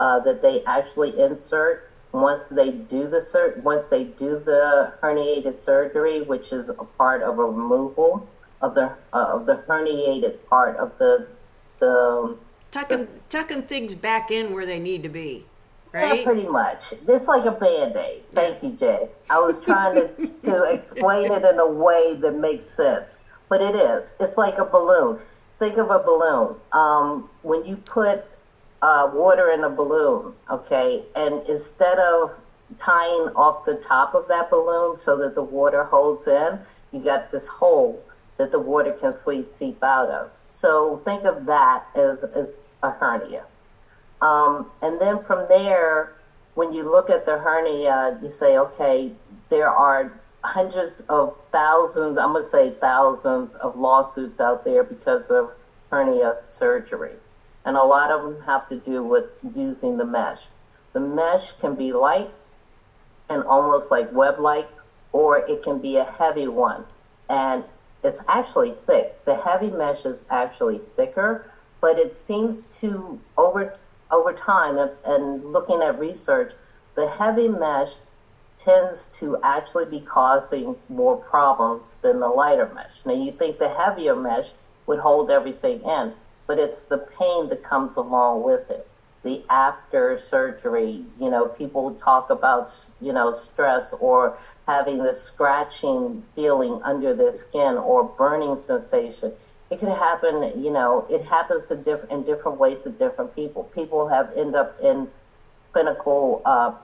uh, 0.00 0.20
that 0.20 0.40
they 0.40 0.64
actually 0.64 1.20
insert 1.20 1.90
once 2.12 2.48
they 2.48 2.70
do 2.70 3.08
the 3.08 3.20
sur- 3.20 3.60
once 3.62 3.88
they 3.88 4.04
do 4.04 4.38
the 4.38 4.92
herniated 5.02 5.58
surgery, 5.58 6.22
which 6.22 6.52
is 6.52 6.68
a 6.68 6.74
part 6.74 7.22
of 7.22 7.38
a 7.38 7.44
removal 7.44 8.28
of 8.62 8.74
the 8.74 8.92
uh, 9.12 9.26
of 9.32 9.46
the 9.46 9.56
herniated 9.68 10.38
part 10.48 10.76
of 10.76 10.96
the 10.98 11.26
the 11.80 12.38
tucking 12.70 12.98
the, 12.98 13.08
tucking 13.28 13.62
things 13.62 13.94
back 13.94 14.30
in 14.30 14.54
where 14.54 14.64
they 14.64 14.78
need 14.78 15.02
to 15.02 15.08
be 15.08 15.44
right? 15.94 16.18
Yeah, 16.18 16.24
pretty 16.24 16.46
much. 16.46 16.92
It's 17.06 17.26
like 17.26 17.44
a 17.44 17.52
band 17.52 17.96
aid. 17.96 18.24
Thank 18.34 18.62
you, 18.62 18.70
Jay. 18.70 19.08
I 19.30 19.38
was 19.38 19.60
trying 19.60 19.94
to, 19.94 20.40
to 20.42 20.64
explain 20.64 21.30
it 21.30 21.44
in 21.44 21.58
a 21.58 21.68
way 21.68 22.16
that 22.16 22.36
makes 22.36 22.66
sense, 22.66 23.18
but 23.48 23.62
it 23.62 23.76
is. 23.76 24.14
It's 24.20 24.36
like 24.36 24.58
a 24.58 24.64
balloon. 24.64 25.20
Think 25.58 25.78
of 25.78 25.90
a 25.90 26.00
balloon. 26.00 26.56
Um, 26.72 27.30
when 27.42 27.64
you 27.64 27.76
put 27.76 28.24
uh, 28.82 29.10
water 29.14 29.50
in 29.50 29.62
a 29.62 29.70
balloon, 29.70 30.34
okay, 30.50 31.04
and 31.14 31.46
instead 31.48 31.98
of 31.98 32.32
tying 32.76 33.30
off 33.36 33.64
the 33.64 33.76
top 33.76 34.14
of 34.14 34.26
that 34.28 34.50
balloon 34.50 34.96
so 34.96 35.16
that 35.18 35.34
the 35.36 35.42
water 35.42 35.84
holds 35.84 36.26
in, 36.26 36.58
you 36.92 37.00
got 37.00 37.30
this 37.30 37.46
hole 37.46 38.04
that 38.36 38.50
the 38.50 38.58
water 38.58 38.92
can 38.92 39.12
sleep, 39.12 39.46
seep 39.46 39.82
out 39.82 40.08
of. 40.08 40.30
So 40.48 41.00
think 41.04 41.24
of 41.24 41.46
that 41.46 41.86
as, 41.94 42.24
as 42.24 42.48
a 42.82 42.90
hernia. 42.90 43.44
Um, 44.24 44.70
and 44.80 44.98
then 44.98 45.22
from 45.22 45.46
there, 45.50 46.14
when 46.54 46.72
you 46.72 46.90
look 46.90 47.10
at 47.10 47.26
the 47.26 47.38
hernia, 47.38 48.18
you 48.22 48.30
say, 48.30 48.56
okay, 48.56 49.12
there 49.50 49.68
are 49.68 50.18
hundreds 50.42 51.00
of 51.10 51.36
thousands, 51.48 52.16
I'm 52.16 52.32
going 52.32 52.42
to 52.42 52.48
say 52.48 52.70
thousands 52.70 53.54
of 53.56 53.76
lawsuits 53.76 54.40
out 54.40 54.64
there 54.64 54.82
because 54.82 55.24
of 55.30 55.50
hernia 55.90 56.36
surgery. 56.46 57.16
And 57.66 57.76
a 57.76 57.82
lot 57.82 58.10
of 58.10 58.22
them 58.22 58.42
have 58.46 58.66
to 58.68 58.76
do 58.76 59.04
with 59.04 59.32
using 59.54 59.98
the 59.98 60.06
mesh. 60.06 60.46
The 60.94 61.00
mesh 61.00 61.52
can 61.52 61.74
be 61.74 61.92
light 61.92 62.30
and 63.28 63.42
almost 63.44 63.90
like 63.90 64.10
web 64.10 64.38
like, 64.38 64.70
or 65.12 65.38
it 65.38 65.62
can 65.62 65.80
be 65.80 65.96
a 65.96 66.04
heavy 66.04 66.48
one. 66.48 66.84
And 67.28 67.64
it's 68.02 68.22
actually 68.26 68.72
thick. 68.72 69.22
The 69.26 69.36
heavy 69.36 69.70
mesh 69.70 70.06
is 70.06 70.16
actually 70.30 70.80
thicker, 70.96 71.50
but 71.82 71.98
it 71.98 72.14
seems 72.14 72.62
to 72.80 73.20
over 73.36 73.76
over 74.14 74.32
time 74.32 74.78
and, 75.04 75.44
looking 75.44 75.82
at 75.82 75.98
research, 75.98 76.52
the 76.94 77.08
heavy 77.08 77.48
mesh 77.48 77.96
tends 78.56 79.08
to 79.08 79.36
actually 79.42 79.84
be 79.86 80.00
causing 80.00 80.76
more 80.88 81.16
problems 81.16 81.96
than 82.02 82.20
the 82.20 82.28
lighter 82.28 82.70
mesh. 82.72 83.04
Now 83.04 83.14
you 83.14 83.32
think 83.32 83.58
the 83.58 83.68
heavier 83.68 84.14
mesh 84.14 84.52
would 84.86 85.00
hold 85.00 85.30
everything 85.30 85.80
in, 85.82 86.12
but 86.46 86.58
it's 86.58 86.82
the 86.82 86.98
pain 86.98 87.48
that 87.48 87.64
comes 87.64 87.96
along 87.96 88.44
with 88.44 88.70
it 88.70 88.86
the 89.24 89.42
after 89.50 90.16
surgery. 90.16 91.04
You 91.18 91.30
know, 91.30 91.46
people 91.46 91.94
talk 91.94 92.30
about, 92.30 92.70
you 93.00 93.12
know, 93.12 93.32
stress 93.32 93.92
or 93.98 94.38
having 94.68 94.98
the 94.98 95.14
scratching 95.14 96.22
feeling 96.36 96.80
under 96.84 97.14
their 97.14 97.32
skin 97.32 97.76
or 97.76 98.04
burning 98.04 98.62
sensation. 98.62 99.32
It 99.74 99.80
can 99.80 99.88
happen, 99.88 100.62
you 100.62 100.70
know, 100.70 101.04
it 101.10 101.24
happens 101.24 101.68
in 101.68 101.82
different, 101.82 102.12
in 102.12 102.22
different 102.22 102.58
ways 102.58 102.84
to 102.84 102.90
different 102.90 103.34
people. 103.34 103.64
People 103.74 104.08
have 104.08 104.30
end 104.36 104.54
up 104.54 104.78
in 104.80 105.08
clinical 105.72 106.42
uh, 106.44 106.74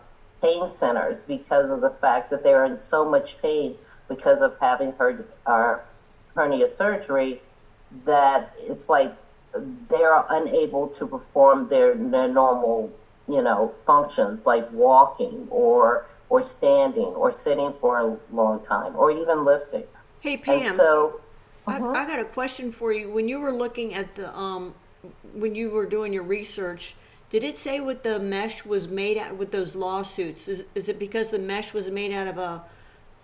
pain 0.42 0.68
centers 0.72 1.18
because 1.28 1.70
of 1.70 1.82
the 1.82 1.90
fact 1.90 2.30
that 2.30 2.42
they're 2.42 2.64
in 2.64 2.78
so 2.78 3.08
much 3.08 3.40
pain 3.40 3.76
because 4.08 4.40
of 4.40 4.56
having 4.60 4.90
her, 4.98 5.24
uh, 5.46 5.76
hernia 6.34 6.66
surgery 6.66 7.40
that 8.06 8.52
it's 8.58 8.88
like 8.88 9.14
they 9.88 10.02
are 10.02 10.26
unable 10.28 10.88
to 10.88 11.06
perform 11.06 11.68
their, 11.68 11.94
their 11.94 12.26
normal, 12.26 12.92
you 13.28 13.40
know, 13.40 13.72
functions 13.86 14.46
like 14.46 14.68
walking 14.72 15.46
or 15.50 16.06
or 16.28 16.42
standing 16.42 17.06
or 17.06 17.30
sitting 17.30 17.72
for 17.72 17.98
a 17.98 18.16
long 18.34 18.64
time 18.64 18.94
or 18.96 19.10
even 19.10 19.44
lifting. 19.44 19.84
Hey 20.20 20.36
Pam. 20.36 20.62
And 20.62 20.76
so 20.76 21.20
uh-huh. 21.76 21.90
I, 21.90 22.04
I 22.04 22.06
got 22.06 22.20
a 22.20 22.24
question 22.24 22.70
for 22.70 22.92
you. 22.92 23.10
When 23.10 23.28
you 23.28 23.40
were 23.40 23.52
looking 23.52 23.94
at 23.94 24.14
the 24.14 24.34
um, 24.36 24.74
when 25.34 25.54
you 25.54 25.70
were 25.70 25.86
doing 25.86 26.12
your 26.12 26.22
research, 26.22 26.94
did 27.30 27.44
it 27.44 27.56
say 27.56 27.80
what 27.80 28.02
the 28.02 28.18
mesh 28.18 28.64
was 28.64 28.88
made 28.88 29.16
out 29.16 29.36
with 29.36 29.52
those 29.52 29.74
lawsuits? 29.74 30.48
Is, 30.48 30.64
is 30.74 30.88
it 30.88 30.98
because 30.98 31.30
the 31.30 31.38
mesh 31.38 31.72
was 31.72 31.90
made 31.90 32.12
out 32.12 32.28
of 32.28 32.38
a 32.38 32.62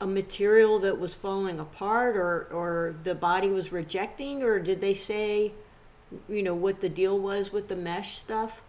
a 0.00 0.06
material 0.06 0.78
that 0.80 0.98
was 0.98 1.14
falling 1.14 1.58
apart 1.58 2.16
or 2.16 2.48
or 2.52 2.94
the 3.04 3.14
body 3.14 3.48
was 3.48 3.72
rejecting 3.72 4.42
or 4.42 4.58
did 4.58 4.80
they 4.80 4.92
say 4.92 5.52
you 6.28 6.42
know 6.42 6.54
what 6.54 6.80
the 6.80 6.88
deal 6.88 7.18
was 7.18 7.52
with 7.52 7.68
the 7.68 7.76
mesh 7.76 8.16
stuff? 8.16 8.62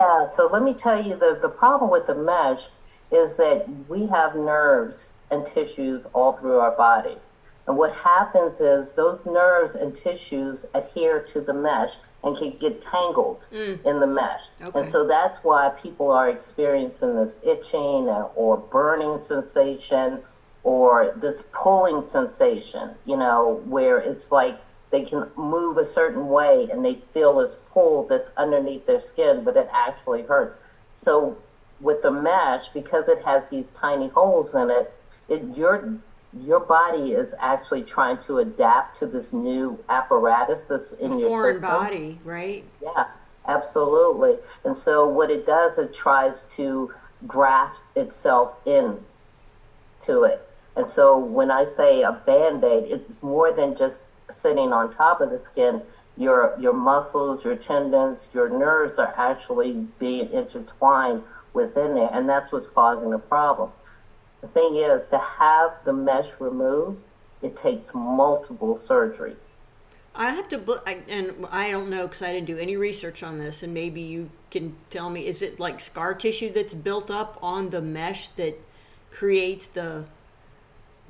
Yeah, 0.00 0.28
so 0.28 0.48
let 0.52 0.62
me 0.62 0.74
tell 0.74 1.02
you 1.02 1.16
the, 1.16 1.38
the 1.40 1.48
problem 1.48 1.90
with 1.90 2.06
the 2.06 2.14
mesh 2.14 2.68
is 3.10 3.36
that 3.36 3.66
we 3.88 4.06
have 4.06 4.34
nerves 4.34 5.12
and 5.30 5.46
tissues 5.46 6.06
all 6.12 6.32
through 6.32 6.58
our 6.58 6.72
body. 6.72 7.16
And 7.66 7.76
what 7.76 7.92
happens 7.92 8.60
is 8.60 8.92
those 8.92 9.26
nerves 9.26 9.74
and 9.74 9.96
tissues 9.96 10.66
adhere 10.72 11.20
to 11.20 11.40
the 11.40 11.54
mesh 11.54 11.94
and 12.22 12.36
can 12.36 12.56
get 12.58 12.80
tangled 12.80 13.46
mm. 13.52 13.84
in 13.84 14.00
the 14.00 14.06
mesh. 14.06 14.48
Okay. 14.60 14.80
And 14.80 14.88
so 14.88 15.06
that's 15.06 15.38
why 15.44 15.70
people 15.70 16.10
are 16.10 16.28
experiencing 16.28 17.16
this 17.16 17.38
itching 17.44 18.08
or 18.34 18.56
burning 18.56 19.20
sensation 19.20 20.22
or 20.62 21.14
this 21.16 21.42
pulling 21.52 22.04
sensation, 22.04 22.96
you 23.04 23.16
know, 23.16 23.62
where 23.66 23.98
it's 23.98 24.32
like 24.32 24.58
they 24.90 25.04
can 25.04 25.30
move 25.36 25.76
a 25.76 25.84
certain 25.84 26.28
way 26.28 26.68
and 26.70 26.84
they 26.84 26.94
feel 26.94 27.38
this 27.38 27.56
pull 27.70 28.06
that's 28.06 28.30
underneath 28.36 28.86
their 28.86 29.00
skin, 29.00 29.44
but 29.44 29.56
it 29.56 29.68
actually 29.72 30.22
hurts. 30.22 30.58
So 30.94 31.38
with 31.80 32.02
the 32.02 32.10
mesh, 32.10 32.68
because 32.68 33.08
it 33.08 33.24
has 33.24 33.50
these 33.50 33.68
tiny 33.68 34.08
holes 34.08 34.54
in 34.54 34.70
it, 34.70 34.92
it 35.28 35.56
your 35.56 35.98
your 36.44 36.60
body 36.60 37.12
is 37.12 37.34
actually 37.38 37.82
trying 37.82 38.18
to 38.18 38.38
adapt 38.38 38.96
to 38.98 39.06
this 39.06 39.32
new 39.32 39.78
apparatus 39.88 40.62
that's 40.62 40.92
in 40.92 41.12
a 41.12 41.18
your 41.18 41.28
foreign 41.28 41.54
system. 41.54 41.70
body, 41.70 42.20
right? 42.24 42.64
Yeah, 42.82 43.06
absolutely. 43.46 44.36
And 44.64 44.76
so 44.76 45.08
what 45.08 45.30
it 45.30 45.46
does, 45.46 45.78
it 45.78 45.94
tries 45.94 46.44
to 46.56 46.92
graft 47.26 47.80
itself 47.94 48.54
in 48.66 49.00
to 50.02 50.24
it. 50.24 50.48
And 50.76 50.88
so 50.88 51.18
when 51.18 51.50
I 51.50 51.64
say 51.64 52.02
a 52.02 52.12
band-aid, 52.12 52.84
it's 52.90 53.10
more 53.22 53.52
than 53.52 53.76
just 53.76 54.08
sitting 54.30 54.72
on 54.72 54.94
top 54.94 55.20
of 55.20 55.30
the 55.30 55.38
skin, 55.38 55.82
your 56.18 56.56
your 56.58 56.72
muscles, 56.72 57.44
your 57.44 57.56
tendons, 57.56 58.28
your 58.32 58.48
nerves 58.48 58.98
are 58.98 59.14
actually 59.16 59.86
being 59.98 60.30
intertwined 60.32 61.22
within 61.52 61.94
there, 61.94 62.10
and 62.12 62.28
that's 62.28 62.52
what's 62.52 62.68
causing 62.68 63.10
the 63.10 63.18
problem. 63.18 63.70
The 64.46 64.52
thing 64.52 64.76
is, 64.76 65.08
to 65.08 65.18
have 65.18 65.72
the 65.84 65.92
mesh 65.92 66.40
removed, 66.40 67.02
it 67.42 67.56
takes 67.56 67.92
multiple 67.92 68.76
surgeries. 68.76 69.46
I 70.14 70.30
have 70.30 70.48
to, 70.50 70.82
and 70.86 71.46
I 71.50 71.72
don't 71.72 71.90
know 71.90 72.06
because 72.06 72.22
I 72.22 72.32
didn't 72.32 72.46
do 72.46 72.56
any 72.56 72.76
research 72.76 73.24
on 73.24 73.38
this, 73.38 73.64
and 73.64 73.74
maybe 73.74 74.00
you 74.00 74.30
can 74.52 74.76
tell 74.88 75.10
me: 75.10 75.26
is 75.26 75.42
it 75.42 75.58
like 75.58 75.80
scar 75.80 76.14
tissue 76.14 76.52
that's 76.52 76.74
built 76.74 77.10
up 77.10 77.38
on 77.42 77.70
the 77.70 77.82
mesh 77.82 78.28
that 78.28 78.56
creates 79.10 79.66
the 79.66 80.04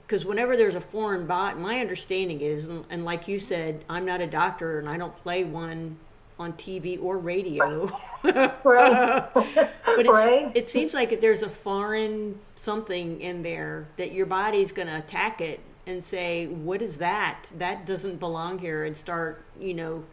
because 0.06 0.24
whenever 0.24 0.56
there's 0.56 0.74
a 0.74 0.80
foreign 0.80 1.26
bot, 1.26 1.58
my 1.58 1.80
understanding 1.80 2.40
is, 2.40 2.64
and, 2.64 3.04
like 3.04 3.26
you 3.26 3.40
said, 3.40 3.84
I'm 3.90 4.06
not 4.06 4.20
a 4.20 4.26
doctor 4.26 4.78
and 4.78 4.88
I 4.88 4.96
don't 4.96 5.16
play 5.16 5.42
one 5.42 5.98
on 6.38 6.52
TV 6.54 7.02
or 7.02 7.18
radio. 7.18 7.90
right. 8.22 9.28
but 9.34 10.06
right. 10.06 10.52
it 10.54 10.68
seems 10.68 10.94
like 10.94 11.20
there's 11.20 11.42
a 11.42 11.48
foreign 11.48 12.38
something 12.54 13.20
in 13.20 13.42
there 13.42 13.88
that 13.96 14.12
your 14.12 14.26
body's 14.26 14.72
going 14.72 14.88
to 14.88 14.98
attack 14.98 15.40
it 15.40 15.60
and 15.86 16.02
say, 16.02 16.46
"What 16.46 16.82
is 16.82 16.98
that? 16.98 17.50
That 17.58 17.86
doesn't 17.86 18.18
belong 18.18 18.58
here," 18.58 18.84
and 18.84 18.96
start, 18.96 19.44
you 19.58 19.74
know, 19.74 20.04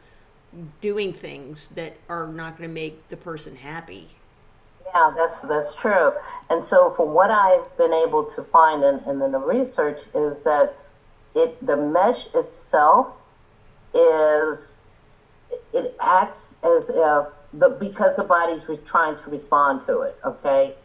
doing 0.81 1.13
things 1.13 1.69
that 1.69 1.97
are 2.09 2.27
not 2.27 2.57
going 2.57 2.69
to 2.69 2.73
make 2.73 3.09
the 3.09 3.17
person 3.17 3.55
happy. 3.55 4.07
Yeah, 4.85 5.13
that's 5.15 5.39
that's 5.41 5.75
true. 5.75 6.13
And 6.49 6.63
so, 6.63 6.91
from 6.91 7.13
what 7.13 7.31
I've 7.31 7.75
been 7.77 7.93
able 7.93 8.23
to 8.25 8.43
find 8.43 8.83
in, 8.83 8.99
in 9.09 9.19
the 9.31 9.39
research, 9.39 10.01
is 10.13 10.43
that 10.43 10.75
it 11.35 11.65
the 11.65 11.75
mesh 11.75 12.33
itself 12.35 13.07
is 13.93 14.77
it 15.73 15.95
acts 15.99 16.55
as 16.63 16.89
if 16.89 17.27
the 17.53 17.77
because 17.79 18.15
the 18.15 18.23
body's 18.23 18.69
trying 18.85 19.17
to 19.17 19.29
respond 19.29 19.85
to 19.85 20.01
it. 20.01 20.17
Okay, 20.25 20.75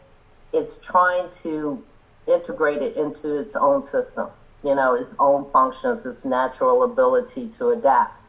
it's 0.53 0.77
trying 0.77 1.29
to 1.43 1.83
integrate 2.27 2.81
it 2.81 2.95
into 2.95 3.39
its 3.39 3.55
own 3.55 3.85
system. 3.85 4.29
You 4.63 4.75
know, 4.75 4.93
its 4.93 5.15
own 5.19 5.49
functions, 5.51 6.05
its 6.05 6.25
natural 6.25 6.83
ability 6.83 7.47
to 7.57 7.69
adapt. 7.69 8.21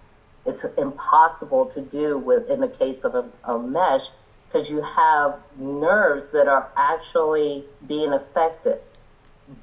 It's 0.47 0.65
impossible 0.79 1.67
to 1.67 1.81
do 1.81 2.17
with 2.17 2.49
in 2.49 2.61
the 2.61 2.69
case 2.69 3.03
of 3.03 3.15
a, 3.15 3.29
a 3.45 3.59
mesh 3.59 4.09
because 4.51 4.71
you 4.71 4.83
have 4.83 5.39
nerves 5.57 6.31
that 6.33 6.49
are 6.49 6.71
actually 6.77 7.65
being 7.87 8.13
affected 8.13 8.79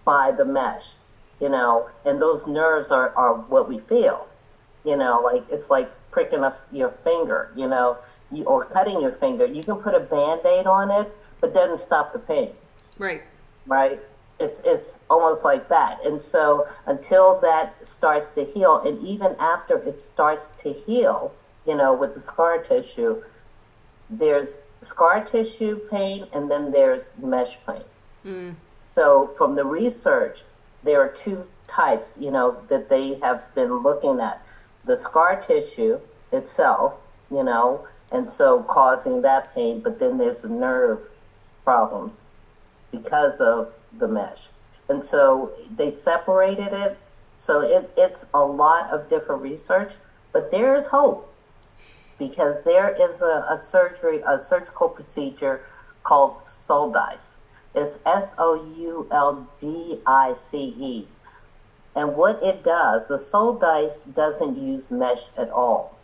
by 0.05 0.31
the 0.31 0.45
mesh, 0.45 0.91
you 1.41 1.49
know, 1.49 1.89
and 2.05 2.21
those 2.21 2.47
nerves 2.47 2.91
are, 2.91 3.13
are 3.15 3.35
what 3.35 3.67
we 3.67 3.79
feel, 3.79 4.27
you 4.85 4.95
know, 4.95 5.21
like 5.21 5.43
it's 5.51 5.69
like 5.69 5.89
pricking 6.17 6.43
a, 6.43 6.55
your 6.71 6.89
finger, 6.89 7.51
you 7.55 7.67
know, 7.67 7.95
you, 8.31 8.43
or 8.45 8.65
cutting 8.65 8.99
your 8.99 9.11
finger. 9.11 9.45
You 9.45 9.61
can 9.63 9.75
put 9.75 9.93
a 9.93 9.99
band 9.99 10.41
aid 10.47 10.65
on 10.65 10.89
it, 10.89 11.15
but 11.39 11.53
doesn't 11.53 11.79
stop 11.79 12.11
the 12.11 12.17
pain. 12.17 12.53
Right. 12.97 13.21
Right. 13.67 13.99
It's, 14.39 14.59
it's 14.65 15.01
almost 15.11 15.45
like 15.45 15.69
that. 15.69 16.03
And 16.03 16.19
so 16.19 16.67
until 16.87 17.39
that 17.41 17.85
starts 17.85 18.31
to 18.31 18.45
heal, 18.45 18.81
and 18.81 19.05
even 19.05 19.35
after 19.39 19.77
it 19.77 19.99
starts 19.99 20.53
to 20.63 20.73
heal, 20.73 21.35
you 21.67 21.75
know, 21.75 21.93
with 21.93 22.15
the 22.15 22.21
scar 22.21 22.63
tissue, 22.63 23.21
there's 24.09 24.57
scar 24.81 25.23
tissue 25.23 25.75
pain 25.91 26.25
and 26.33 26.49
then 26.49 26.71
there's 26.71 27.11
mesh 27.21 27.57
pain. 27.63 27.83
Mm. 28.25 28.55
So 28.83 29.35
from 29.37 29.55
the 29.55 29.65
research, 29.65 30.45
there 30.83 30.99
are 30.99 31.09
two 31.09 31.45
types, 31.67 32.17
you 32.19 32.31
know, 32.31 32.57
that 32.69 32.89
they 32.89 33.19
have 33.19 33.53
been 33.53 33.83
looking 33.83 34.19
at. 34.19 34.41
The 34.87 34.97
scar 34.97 35.39
tissue 35.41 35.99
itself, 36.31 36.95
you 37.29 37.43
know, 37.43 37.87
and 38.11 38.31
so 38.31 38.63
causing 38.63 39.21
that 39.21 39.53
pain. 39.53 39.81
But 39.81 39.99
then 39.99 40.17
there's 40.17 40.43
nerve 40.43 40.99
problems 41.63 42.21
because 42.91 43.39
of 43.39 43.73
the 43.97 44.07
mesh. 44.07 44.47
And 44.89 45.03
so 45.03 45.51
they 45.69 45.91
separated 45.91 46.71
it. 46.73 46.97
So 47.35 47.61
it, 47.61 47.91
it's 47.97 48.25
a 48.33 48.43
lot 48.45 48.89
of 48.89 49.09
different 49.09 49.41
research, 49.41 49.93
but 50.33 50.49
there 50.49 50.75
is 50.75 50.87
hope 50.87 51.31
because 52.17 52.63
there 52.63 52.89
is 52.89 53.21
a, 53.21 53.45
a 53.49 53.61
surgery, 53.61 54.21
a 54.27 54.41
surgical 54.43 54.89
procedure 54.89 55.61
called 56.03 56.37
Shouldice. 56.39 57.35
It's 57.75 57.99
S 58.05 58.33
O 58.39 58.73
U 58.75 59.07
L 59.11 59.47
D 59.61 59.99
I 60.07 60.33
C 60.33 60.73
E. 60.79 61.07
And 61.97 62.15
what 62.15 62.43
it 62.43 62.63
does, 62.63 63.07
the 63.07 63.17
Shouldice 63.17 64.13
doesn't 64.13 64.55
use 64.55 64.91
mesh 64.91 65.29
at 65.35 65.49
all. 65.49 65.97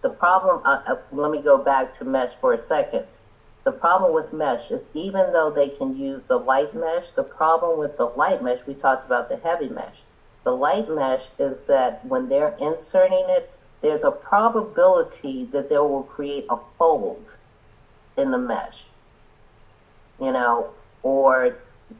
The 0.00 0.08
problem, 0.08 0.62
uh, 0.64 0.82
uh, 0.86 0.96
let 1.12 1.30
me 1.30 1.42
go 1.42 1.58
back 1.58 1.92
to 1.98 2.04
mesh 2.06 2.30
for 2.30 2.54
a 2.54 2.58
second. 2.58 3.04
The 3.64 3.70
problem 3.70 4.14
with 4.14 4.32
mesh 4.32 4.70
is 4.70 4.86
even 4.94 5.34
though 5.34 5.50
they 5.50 5.68
can 5.68 5.94
use 5.94 6.24
the 6.24 6.38
light 6.38 6.74
mesh, 6.74 7.10
the 7.10 7.22
problem 7.22 7.78
with 7.78 7.98
the 7.98 8.06
light 8.06 8.42
mesh, 8.42 8.60
we 8.66 8.72
talked 8.72 9.04
about 9.04 9.28
the 9.28 9.36
heavy 9.36 9.68
mesh. 9.68 10.00
The 10.42 10.52
light 10.52 10.88
mesh 10.88 11.26
is 11.38 11.66
that 11.66 12.02
when 12.06 12.30
they're 12.30 12.56
inserting 12.58 13.26
it, 13.28 13.52
there's 13.82 14.04
a 14.04 14.10
probability 14.10 15.44
that 15.52 15.68
they 15.68 15.76
will 15.76 16.04
create 16.04 16.46
a 16.48 16.56
fold 16.78 17.36
in 18.16 18.30
the 18.30 18.38
mesh, 18.38 18.84
you 20.18 20.32
know, 20.32 20.70
or 21.02 21.58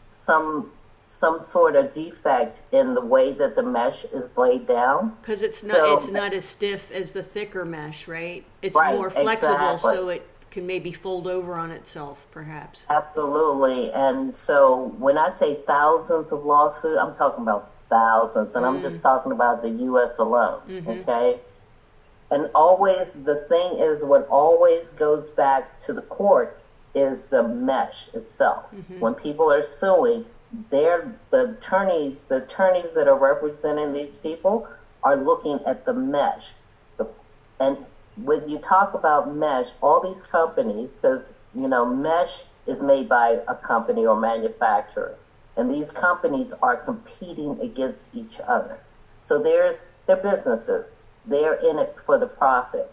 some 0.08 0.72
some 1.12 1.44
sort 1.44 1.76
of 1.76 1.92
defect 1.92 2.62
in 2.72 2.94
the 2.94 3.04
way 3.04 3.34
that 3.34 3.54
the 3.54 3.62
mesh 3.62 4.04
is 4.04 4.34
laid 4.34 4.66
down. 4.66 5.14
Because 5.20 5.42
it's 5.42 5.62
not 5.62 5.76
So- 5.76 5.96
it's 5.96 6.10
not 6.10 6.32
as 6.32 6.46
stiff 6.46 6.90
as 6.90 7.12
the 7.12 7.22
thicker 7.22 7.66
mesh, 7.66 8.08
right? 8.08 8.44
It's 8.62 8.76
Right, 8.76 8.96
more 8.96 9.10
flexible, 9.10 9.74
exactly. 9.74 9.94
so 9.94 10.08
it 10.08 10.26
can 10.50 10.66
maybe 10.66 10.90
fold 10.90 11.28
over 11.28 11.54
on 11.54 11.70
itself, 11.70 12.26
perhaps. 12.30 12.86
Absolutely. 12.88 13.92
And 13.92 14.34
so 14.34 14.94
when 14.98 15.18
I 15.18 15.30
say 15.30 15.56
thousands 15.66 16.32
of 16.32 16.46
lawsuits, 16.46 16.98
I'm 16.98 17.14
talking 17.14 17.42
about 17.42 17.70
thousands, 17.90 18.56
and 18.56 18.64
I'm 18.64 18.80
just 18.80 19.00
mm. 19.00 19.02
talking 19.02 19.32
about 19.32 19.60
the 19.60 19.68
U.S. 19.68 20.16
alone. 20.18 20.62
Mm-hmm. 20.66 20.90
Okay. 20.90 21.40
And 22.30 22.50
always, 22.54 23.12
the 23.12 23.34
thing 23.50 23.78
is, 23.78 24.02
what 24.02 24.26
always 24.28 24.88
goes 24.88 25.28
back 25.28 25.78
to 25.82 25.92
the 25.92 26.00
court 26.00 26.58
is 26.94 27.26
the 27.26 27.46
mesh 27.46 28.08
itself. 28.14 28.64
Mm-hmm. 28.74 29.00
When 29.00 29.14
people 29.14 29.52
are 29.52 29.62
suing, 29.62 30.24
they're 30.70 31.14
the 31.30 31.56
attorneys, 31.56 32.22
the 32.22 32.44
attorneys 32.44 32.94
that 32.94 33.08
are 33.08 33.18
representing 33.18 33.92
these 33.92 34.16
people 34.16 34.68
are 35.02 35.16
looking 35.16 35.60
at 35.66 35.86
the 35.86 35.94
mesh. 35.94 36.50
And 37.58 37.78
when 38.16 38.48
you 38.48 38.58
talk 38.58 38.92
about 38.94 39.34
mesh, 39.34 39.70
all 39.80 40.00
these 40.02 40.22
companies, 40.22 40.94
because 40.94 41.32
you 41.54 41.68
know, 41.68 41.86
mesh 41.86 42.44
is 42.66 42.80
made 42.80 43.08
by 43.08 43.38
a 43.48 43.54
company 43.54 44.04
or 44.04 44.18
manufacturer, 44.18 45.16
and 45.56 45.72
these 45.72 45.90
companies 45.90 46.52
are 46.62 46.76
competing 46.76 47.60
against 47.60 48.08
each 48.14 48.40
other. 48.40 48.78
So 49.20 49.42
there's 49.42 49.84
their 50.06 50.16
businesses; 50.16 50.86
they're 51.24 51.54
in 51.54 51.78
it 51.78 51.96
for 52.04 52.18
the 52.18 52.26
profit. 52.26 52.90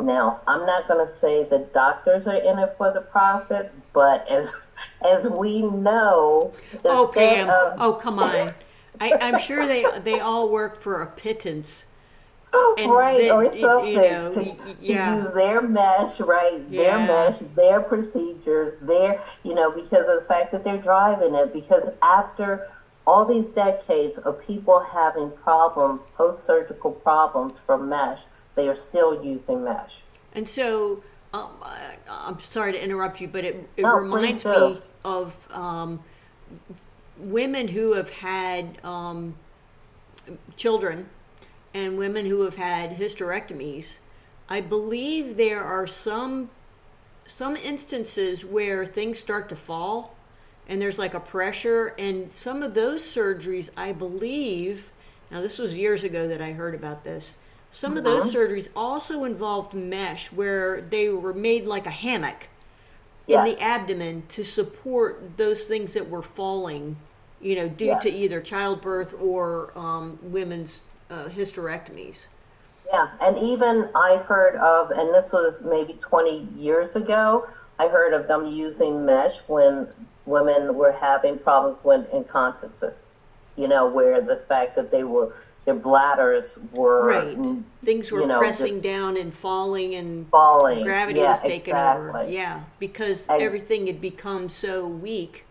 Now, 0.00 0.40
I'm 0.46 0.66
not 0.66 0.88
going 0.88 1.04
to 1.06 1.12
say 1.12 1.44
the 1.44 1.58
doctors 1.72 2.26
are 2.26 2.34
in 2.36 2.58
it 2.58 2.74
for 2.76 2.92
the 2.92 3.00
profit, 3.02 3.72
but 3.92 4.26
as 4.28 4.52
as 5.06 5.28
we 5.28 5.62
know, 5.62 6.52
Oh, 6.84 7.10
Pam! 7.14 7.48
of- 7.48 7.74
oh, 7.78 7.92
come 7.94 8.18
on! 8.18 8.52
I, 9.00 9.12
I'm 9.20 9.38
sure 9.38 9.66
they 9.66 9.84
they 10.00 10.18
all 10.18 10.50
work 10.50 10.80
for 10.80 11.02
a 11.02 11.06
pittance. 11.06 11.84
Oh, 12.54 12.74
and 12.78 12.90
right 12.92 13.16
the- 13.18 13.30
or 13.30 13.44
you 13.44 13.60
something 13.60 13.94
know, 13.94 14.32
to, 14.32 14.44
to 14.44 14.56
yeah. 14.80 15.22
use 15.22 15.32
their 15.32 15.62
mesh 15.62 16.20
right 16.20 16.70
their 16.70 16.98
Yeah. 16.98 17.06
mesh 17.06 17.38
their 17.54 17.80
procedures 17.80 18.78
their 18.82 19.22
you 19.42 19.54
know 19.54 19.70
because 19.70 20.06
of 20.06 20.20
the 20.20 20.26
fact 20.28 20.52
that 20.52 20.62
they're 20.62 20.76
driving 20.76 21.34
it 21.34 21.50
because 21.54 21.88
after 22.02 22.68
all 23.06 23.24
these 23.24 23.46
decades 23.46 24.18
of 24.18 24.46
people 24.46 24.80
having 24.80 25.30
problems 25.30 26.02
post-surgical 26.14 26.92
problems 26.92 27.54
from 27.64 27.88
mesh 27.88 28.24
they 28.54 28.68
are 28.68 28.74
still 28.74 29.24
using 29.24 29.64
mesh 29.64 30.02
And 30.32 30.48
so, 30.48 31.02
um, 31.34 31.50
I, 31.62 31.96
I'm 32.08 32.38
sorry 32.38 32.72
to 32.72 32.82
interrupt 32.82 33.20
you, 33.20 33.28
but 33.28 33.44
it, 33.44 33.68
it 33.76 33.82
No, 33.82 33.94
reminds 33.94 34.44
me 34.44 34.82
of 35.04 35.34
um, 35.50 36.00
women 37.16 37.68
who 37.68 37.94
have 37.94 38.10
had 38.10 38.78
um, 38.84 39.34
children 40.56 41.08
and 41.74 41.98
women 41.98 42.26
who 42.26 42.42
have 42.42 42.56
had 42.56 42.92
hysterectomies. 42.92 43.98
I 44.48 44.60
believe 44.60 45.36
there 45.36 45.62
are 45.62 45.86
some 45.86 46.50
some 47.26 47.56
instances 47.56 48.44
where 48.44 48.86
things 48.86 49.18
start 49.18 49.48
to 49.48 49.56
fall 49.56 50.16
and 50.68 50.82
there's 50.82 50.98
like 50.98 51.14
a 51.14 51.20
pressure 51.20 51.94
and 51.98 52.32
some 52.32 52.62
of 52.62 52.74
those 52.74 53.02
surgeries 53.04 53.70
i 53.76 53.92
believe 53.92 54.92
now 55.30 55.40
this 55.40 55.58
was 55.58 55.74
years 55.74 56.04
ago 56.04 56.28
that 56.28 56.42
i 56.42 56.52
heard 56.52 56.74
about 56.74 57.04
this 57.04 57.36
some 57.72 57.96
of 57.96 58.04
those 58.04 58.32
surgeries 58.32 58.68
also 58.76 59.24
involved 59.24 59.74
mesh 59.74 60.30
where 60.32 60.80
they 60.82 61.08
were 61.10 61.34
made 61.34 61.66
like 61.66 61.86
a 61.86 61.90
hammock 61.90 62.48
in 63.28 63.44
Yes. 63.44 63.44
the 63.44 63.60
abdomen 63.60 64.24
to 64.28 64.44
support 64.44 65.36
those 65.38 65.64
things 65.64 65.94
that 65.94 66.08
were 66.10 66.22
falling 66.22 66.96
you 67.40 67.56
know 67.56 67.68
due 67.68 67.96
to 67.96 68.10
either 68.10 68.40
childbirth 68.40 69.14
or 69.20 69.72
um, 69.78 70.18
women's 70.22 70.82
uh, 71.10 71.28
hysterectomies 71.28 72.28
Yeah, 72.92 73.08
and 73.20 73.38
even 73.38 73.90
I've 73.94 74.22
heard 74.26 74.56
of, 74.56 74.90
and 74.90 75.14
this 75.14 75.32
was 75.32 75.60
maybe 75.62 75.94
20 75.94 76.48
years 76.56 76.96
ago, 76.96 77.48
I 77.78 77.88
heard 77.88 78.12
of 78.12 78.28
them 78.28 78.46
using 78.46 79.04
mesh 79.06 79.38
when 79.46 79.88
women 80.26 80.74
were 80.74 80.92
having 80.92 81.38
problems 81.38 81.82
with 81.84 82.12
incontinence. 82.12 82.82
You 83.56 83.68
know, 83.68 83.86
where 83.88 84.20
the 84.22 84.36
fact 84.48 84.76
that 84.76 84.90
they 84.90 85.04
were, 85.04 85.34
their 85.64 85.74
bladders 85.74 86.58
were 86.72 87.06
right 87.06 87.38
mm, 87.38 87.62
things 87.84 88.10
were 88.10 88.20
you 88.20 88.26
know, 88.26 88.38
pressing 88.38 88.80
down 88.80 89.16
and 89.16 89.32
falling 89.32 89.94
and 89.94 90.28
falling. 90.28 90.82
gravity 90.84 91.20
yeah, 91.20 91.30
was 91.30 91.40
taking 91.40 91.74
over. 91.74 92.26
Yeah, 92.28 92.62
because 92.78 93.28
Ex- 93.28 93.40
everything 93.42 93.86
had 93.86 94.00
become 94.00 94.48
so 94.48 94.86
weak, 94.86 95.46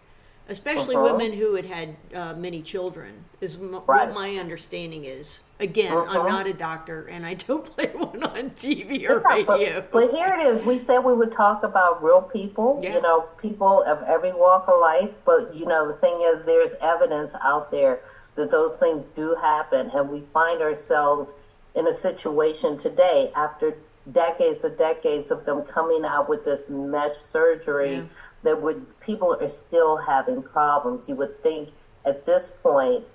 especially 0.49 0.95
Uh-huh. 0.95 1.11
women 1.11 1.31
who 1.33 1.55
had 1.55 1.65
had 1.65 1.95
uh, 2.13 2.33
many 2.33 2.61
children. 2.61 3.25
Is 3.39 3.55
m- 3.55 3.81
what 3.85 4.13
my 4.13 4.35
understanding 4.35 5.05
is. 5.05 5.39
Again, 5.59 5.93
Uh-huh. 5.97 6.19
I'm 6.19 6.27
not 6.27 6.45
a 6.45 6.53
doctor, 6.53 7.07
and 7.07 7.25
I 7.25 7.33
don't 7.47 7.63
play 7.65 7.87
one 7.87 8.21
on 8.23 8.49
TV 8.51 9.09
or 9.09 9.21
Yeah, 9.25 9.33
radio. 9.35 9.81
but, 9.81 9.91
but 9.91 10.11
here 10.11 10.35
it 10.39 10.43
is. 10.45 10.63
We 10.63 10.77
said 10.77 10.99
we 10.99 11.13
would 11.13 11.31
talk 11.31 11.63
about 11.63 12.03
real 12.03 12.21
people, 12.21 12.79
Yeah. 12.83 12.95
you 12.95 13.01
know, 13.01 13.21
people 13.41 13.83
of 13.83 14.03
every 14.03 14.31
walk 14.33 14.67
of 14.67 14.79
life. 14.79 15.11
But, 15.25 15.53
you 15.55 15.65
know, 15.65 15.87
the 15.87 15.95
thing 15.95 16.21
is, 16.21 16.43
there's 16.43 16.71
evidence 16.81 17.33
out 17.41 17.71
there 17.71 18.01
that 18.35 18.51
those 18.51 18.77
things 18.77 19.05
do 19.15 19.35
happen. 19.41 19.91
And 19.93 20.09
we 20.09 20.21
find 20.21 20.61
ourselves 20.61 21.33
in 21.75 21.87
a 21.87 21.93
situation 21.93 22.77
today 22.77 23.31
after 23.35 23.75
decades 24.11 24.63
and 24.63 24.77
decades 24.77 25.31
of 25.31 25.45
them 25.45 25.61
coming 25.63 26.03
out 26.05 26.27
with 26.27 26.43
this 26.45 26.69
mesh 26.69 27.13
surgery 27.15 27.95
Yeah. 27.95 28.03
that 28.43 28.61
would 28.61 28.99
people 28.99 29.37
are 29.39 29.47
still 29.47 29.97
having 29.97 30.41
problems. 30.41 31.07
You 31.07 31.15
would 31.15 31.41
think 31.41 31.69
at 32.03 32.25
this 32.25 32.51
point 32.63 33.05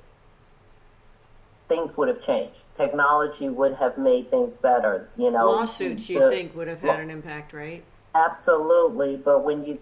things 1.68 1.96
would 1.96 2.08
have 2.08 2.20
changed. 2.20 2.62
Technology 2.76 3.48
would 3.48 3.74
have 3.74 3.98
made 3.98 4.30
things 4.30 4.54
better. 4.56 5.08
You 5.16 5.32
know, 5.32 5.46
Lawsuits, 5.50 6.08
you 6.08 6.20
the- 6.20 6.30
think, 6.30 6.54
would 6.54 6.68
have 6.68 6.80
had 6.80 7.00
an 7.00 7.10
impact, 7.10 7.52
right? 7.52 7.82
Absolutely, 8.14 9.16
but 9.16 9.40
when 9.44 9.64
you 9.64 9.78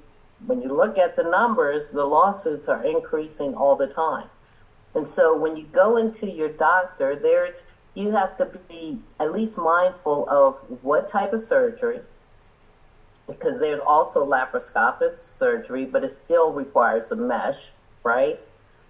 when 0.46 0.60
you 0.60 0.68
look 0.68 0.98
at 0.98 1.16
the 1.16 1.22
numbers, 1.22 1.88
the 1.88 2.04
lawsuits 2.04 2.68
are 2.68 2.82
increasing 2.84 3.54
all 3.54 3.76
the 3.76 3.86
time. 3.86 4.28
And 4.94 5.08
so 5.08 5.36
when 5.36 5.56
you 5.56 5.64
go 5.64 5.96
into 5.96 6.30
your 6.30 6.48
doctor, 6.48 7.16
there's 7.16 7.64
you 7.94 8.10
have 8.10 8.36
to 8.38 8.46
be 8.68 9.00
at 9.20 9.32
least 9.32 9.56
mindful 9.56 10.28
of 10.28 10.56
what 10.82 11.08
type 11.08 11.32
of 11.32 11.40
surgery 11.40 12.00
because 13.26 13.58
there's 13.58 13.80
also 13.86 14.26
laparoscopic 14.26 15.16
surgery, 15.16 15.84
but 15.84 16.04
it 16.04 16.10
still 16.10 16.52
requires 16.52 17.10
a 17.10 17.16
mesh, 17.16 17.70
right? 18.02 18.38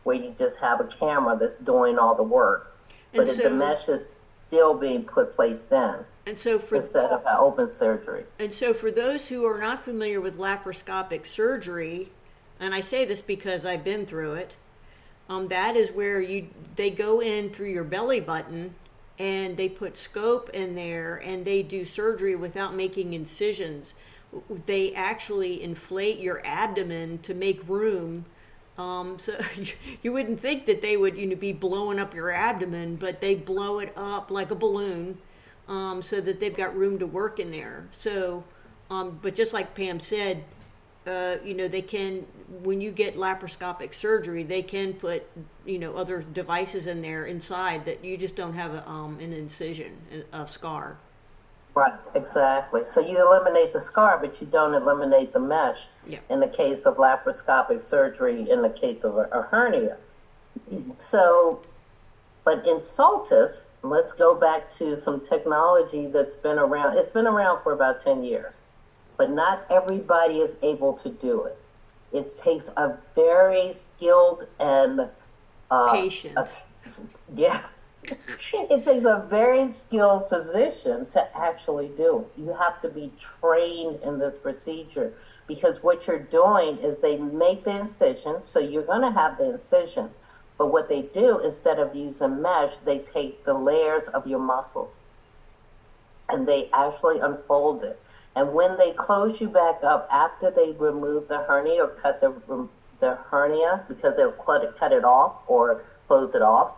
Where 0.02 0.16
you 0.16 0.34
just 0.38 0.58
have 0.58 0.80
a 0.80 0.84
camera 0.84 1.36
that's 1.36 1.58
doing 1.58 1.98
all 1.98 2.14
the 2.14 2.22
work. 2.22 2.76
But 3.14 3.28
if 3.28 3.42
the 3.42 3.50
mesh 3.50 3.88
is 3.88 4.14
still 4.48 4.76
being 4.78 5.04
put 5.04 5.34
placed 5.34 5.70
in 5.72 5.96
And 6.26 6.36
so 6.36 6.58
for 6.58 6.76
instead 6.76 7.10
of 7.10 7.20
an 7.26 7.36
open 7.38 7.70
surgery. 7.70 8.24
And 8.38 8.52
so, 8.52 8.74
for 8.74 8.90
those 8.90 9.28
who 9.28 9.46
are 9.46 9.58
not 9.58 9.82
familiar 9.82 10.20
with 10.20 10.38
laparoscopic 10.38 11.26
surgery, 11.26 12.10
and 12.58 12.74
I 12.74 12.80
say 12.80 13.04
this 13.04 13.22
because 13.22 13.64
I've 13.64 13.84
been 13.84 14.06
through 14.06 14.34
it, 14.34 14.56
um, 15.28 15.48
that 15.48 15.76
is 15.76 15.90
where 15.90 16.20
you 16.20 16.48
they 16.76 16.90
go 16.90 17.20
in 17.20 17.50
through 17.50 17.70
your 17.70 17.84
belly 17.84 18.20
button 18.20 18.74
and 19.18 19.56
they 19.56 19.68
put 19.68 19.96
scope 19.96 20.50
in 20.50 20.74
there 20.74 21.16
and 21.16 21.44
they 21.44 21.62
do 21.62 21.84
surgery 21.84 22.34
without 22.34 22.74
making 22.74 23.14
incisions. 23.14 23.94
They 24.66 24.92
actually 24.94 25.62
inflate 25.62 26.18
your 26.18 26.42
abdomen 26.44 27.18
to 27.18 27.32
make 27.32 27.66
room. 27.68 28.24
Um, 28.76 29.18
so 29.18 29.38
you, 29.56 29.66
you 30.02 30.12
wouldn't 30.12 30.40
think 30.40 30.66
that 30.66 30.82
they 30.82 30.96
would 30.96 31.16
you 31.16 31.26
know 31.26 31.36
be 31.36 31.52
blowing 31.52 32.00
up 32.00 32.14
your 32.14 32.30
abdomen, 32.30 32.96
but 32.96 33.20
they 33.20 33.34
blow 33.34 33.78
it 33.78 33.92
up 33.96 34.30
like 34.30 34.50
a 34.50 34.56
balloon 34.56 35.18
um, 35.68 36.02
so 36.02 36.20
that 36.20 36.40
they've 36.40 36.56
got 36.56 36.76
room 36.76 36.98
to 36.98 37.06
work 37.06 37.38
in 37.38 37.50
there. 37.50 37.86
So, 37.92 38.44
um, 38.90 39.18
but 39.22 39.34
just 39.34 39.52
like 39.52 39.74
Pam 39.74 40.00
said, 40.00 40.44
uh, 41.06 41.36
you 41.44 41.54
know, 41.54 41.68
they 41.68 41.82
can, 41.82 42.26
when 42.62 42.80
you 42.80 42.90
get 42.90 43.16
laparoscopic 43.16 43.94
surgery, 43.94 44.42
they 44.42 44.62
can 44.62 44.92
put, 44.92 45.26
you 45.64 45.78
know, 45.78 45.96
other 45.96 46.22
devices 46.22 46.86
in 46.86 47.02
there 47.02 47.24
inside 47.24 47.84
that 47.86 48.04
you 48.04 48.16
just 48.16 48.36
don't 48.36 48.54
have 48.54 48.74
a, 48.74 48.88
um, 48.88 49.18
an 49.20 49.32
incision, 49.32 49.96
a 50.32 50.46
scar. 50.46 50.98
Right, 51.74 51.94
exactly. 52.14 52.82
So 52.84 53.00
you 53.00 53.18
eliminate 53.26 53.72
the 53.72 53.80
scar, 53.80 54.18
but 54.18 54.40
you 54.40 54.46
don't 54.46 54.74
eliminate 54.74 55.32
the 55.32 55.40
mesh 55.40 55.86
Yeah. 56.06 56.20
in 56.28 56.40
the 56.40 56.46
case 56.46 56.84
of 56.86 56.96
laparoscopic 56.96 57.82
surgery, 57.82 58.48
in 58.48 58.62
the 58.62 58.70
case 58.70 59.02
of 59.02 59.16
a, 59.16 59.28
a 59.32 59.42
hernia. 59.42 59.96
So, 60.98 61.62
but 62.44 62.64
in 62.66 62.78
Shouldice, 62.78 63.70
let's 63.82 64.12
go 64.12 64.36
back 64.36 64.70
to 64.72 64.96
some 65.00 65.20
technology 65.26 66.06
that's 66.06 66.36
been 66.36 66.58
around. 66.58 66.96
It's 66.96 67.10
been 67.10 67.26
around 67.26 67.62
for 67.64 67.72
about 67.72 68.00
10 68.00 68.22
years, 68.22 68.54
but 69.16 69.30
not 69.30 69.66
everybody 69.68 70.38
is 70.38 70.54
able 70.62 70.92
to 70.94 71.08
do 71.08 71.42
it. 71.44 71.58
It 72.14 72.38
takes 72.38 72.68
a 72.68 72.96
very 73.14 73.72
skilled 73.72 74.46
and 74.58 75.10
uh, 75.70 75.92
Patient. 75.92 76.38
a- 76.38 76.48
yeah. 77.34 77.62
it 78.06 78.84
takes 78.84 79.04
a 79.04 79.26
very 79.28 79.72
skilled 79.72 80.28
physician 80.28 81.06
to 81.12 81.36
actually 81.36 81.88
do 81.88 82.20
it. 82.20 82.40
You 82.40 82.54
have 82.54 82.80
to 82.82 82.88
be 82.88 83.12
trained 83.18 84.00
in 84.02 84.18
this 84.18 84.36
procedure 84.36 85.12
because 85.48 85.82
what 85.82 86.06
you're 86.06 86.18
doing 86.18 86.78
is 86.78 86.98
they 87.02 87.18
make 87.18 87.64
the 87.64 87.80
incision, 87.80 88.44
so 88.44 88.60
you're 88.60 88.84
going 88.84 89.00
to 89.02 89.10
have 89.10 89.36
the 89.38 89.54
incision. 89.54 90.10
But 90.56 90.68
what 90.72 90.88
they 90.88 91.02
do, 91.02 91.40
instead 91.40 91.78
of 91.80 91.96
using 91.96 92.40
mesh, 92.40 92.78
they 92.78 93.00
take 93.00 93.44
the 93.44 93.54
layers 93.54 94.06
of 94.08 94.26
your 94.26 94.38
muscles 94.38 95.00
and 96.28 96.46
they 96.46 96.70
actually 96.72 97.18
unfold 97.18 97.82
it. 97.84 98.00
And 98.36 98.52
when 98.52 98.76
they 98.78 98.92
close 98.92 99.40
you 99.40 99.48
back 99.48 99.82
up 99.82 100.08
after 100.10 100.50
they 100.50 100.72
remove 100.72 101.28
the 101.28 101.38
hernia 101.38 101.84
or 101.84 101.88
cut 101.88 102.20
the, 102.20 102.34
the 103.00 103.16
hernia, 103.30 103.84
because 103.88 104.16
they'll 104.16 104.32
cut 104.32 104.64
it, 104.64 104.76
cut 104.76 104.92
it 104.92 105.04
off 105.04 105.36
or 105.46 105.84
close 106.08 106.34
it 106.34 106.42
off, 106.42 106.74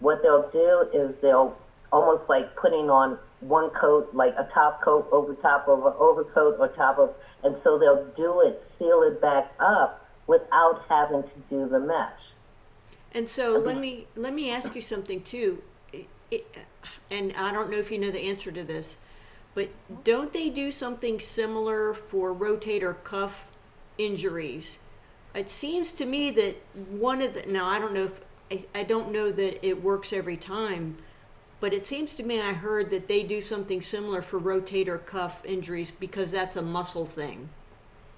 what 0.00 0.22
they'll 0.22 0.50
do 0.50 0.88
is 0.92 1.18
they'll 1.18 1.56
almost 1.92 2.28
like 2.28 2.56
putting 2.56 2.90
on 2.90 3.18
one 3.40 3.70
coat, 3.70 4.10
like 4.12 4.34
a 4.38 4.44
top 4.44 4.80
coat 4.82 5.08
over 5.12 5.34
top 5.34 5.66
of 5.66 5.84
an 5.84 5.92
overcoat 5.98 6.56
or 6.58 6.68
top 6.68 6.98
of, 6.98 7.14
and 7.42 7.56
so 7.56 7.78
they'll 7.78 8.06
do 8.08 8.40
it, 8.40 8.64
seal 8.64 9.02
it 9.02 9.20
back 9.20 9.52
up 9.58 10.06
without 10.26 10.84
having 10.88 11.22
to 11.22 11.38
do 11.40 11.68
the 11.68 11.80
mesh. 11.80 12.30
And 13.12 13.28
so 13.28 13.58
let 13.58 13.76
me 13.78 14.06
let 14.16 14.32
me 14.32 14.50
ask 14.50 14.74
you 14.74 14.80
something 14.80 15.22
too, 15.22 15.62
it- 16.30 16.46
and 17.10 17.34
I 17.36 17.52
don't 17.52 17.70
know 17.70 17.76
if 17.76 17.90
you 17.90 17.98
know 17.98 18.10
the 18.10 18.28
answer 18.28 18.50
to 18.50 18.64
this, 18.64 18.96
but 19.54 19.68
don't 20.04 20.32
they 20.32 20.48
do 20.48 20.70
something 20.70 21.20
similar 21.20 21.94
for 21.94 22.34
rotator 22.34 23.02
cuff 23.04 23.50
injuries? 23.98 24.78
It 25.34 25.48
seems 25.48 25.92
to 25.92 26.04
me 26.04 26.30
that 26.32 26.56
one 26.90 27.22
of 27.22 27.34
the 27.34 27.44
now 27.46 27.66
I 27.66 27.78
don't 27.78 27.94
know 27.94 28.04
if 28.04 28.20
I, 28.50 28.80
I 28.80 28.82
don't 28.82 29.12
know 29.12 29.30
that 29.30 29.66
it 29.66 29.82
works 29.82 30.12
every 30.12 30.36
time, 30.36 30.96
but 31.60 31.72
it 31.72 31.86
seems 31.86 32.14
to 32.14 32.22
me 32.22 32.40
I 32.40 32.52
heard 32.52 32.90
that 32.90 33.08
they 33.08 33.22
do 33.22 33.40
something 33.40 33.80
similar 33.80 34.22
for 34.22 34.40
rotator 34.40 35.04
cuff 35.04 35.44
injuries 35.44 35.90
because 35.90 36.32
that's 36.32 36.56
a 36.56 36.62
muscle 36.62 37.06
thing. 37.06 37.48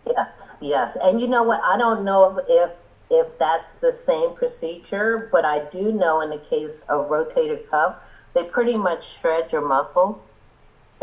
Yes, 0.06 0.34
yes. 0.60 0.96
And 1.02 1.20
you 1.20 1.28
know 1.28 1.42
what? 1.42 1.60
I 1.62 1.76
don't 1.76 2.04
know 2.04 2.40
if 2.48 2.70
if 3.10 3.38
that's 3.38 3.74
the 3.74 3.92
same 3.92 4.34
procedure, 4.34 5.28
but 5.30 5.44
I 5.44 5.64
do 5.70 5.92
know 5.92 6.20
in 6.20 6.30
the 6.30 6.38
case 6.38 6.80
of 6.88 7.08
rotator 7.08 7.68
cuff, 7.68 7.96
they 8.34 8.44
pretty 8.44 8.76
much 8.76 9.18
shred 9.18 9.52
your 9.52 9.66
muscles 9.66 10.18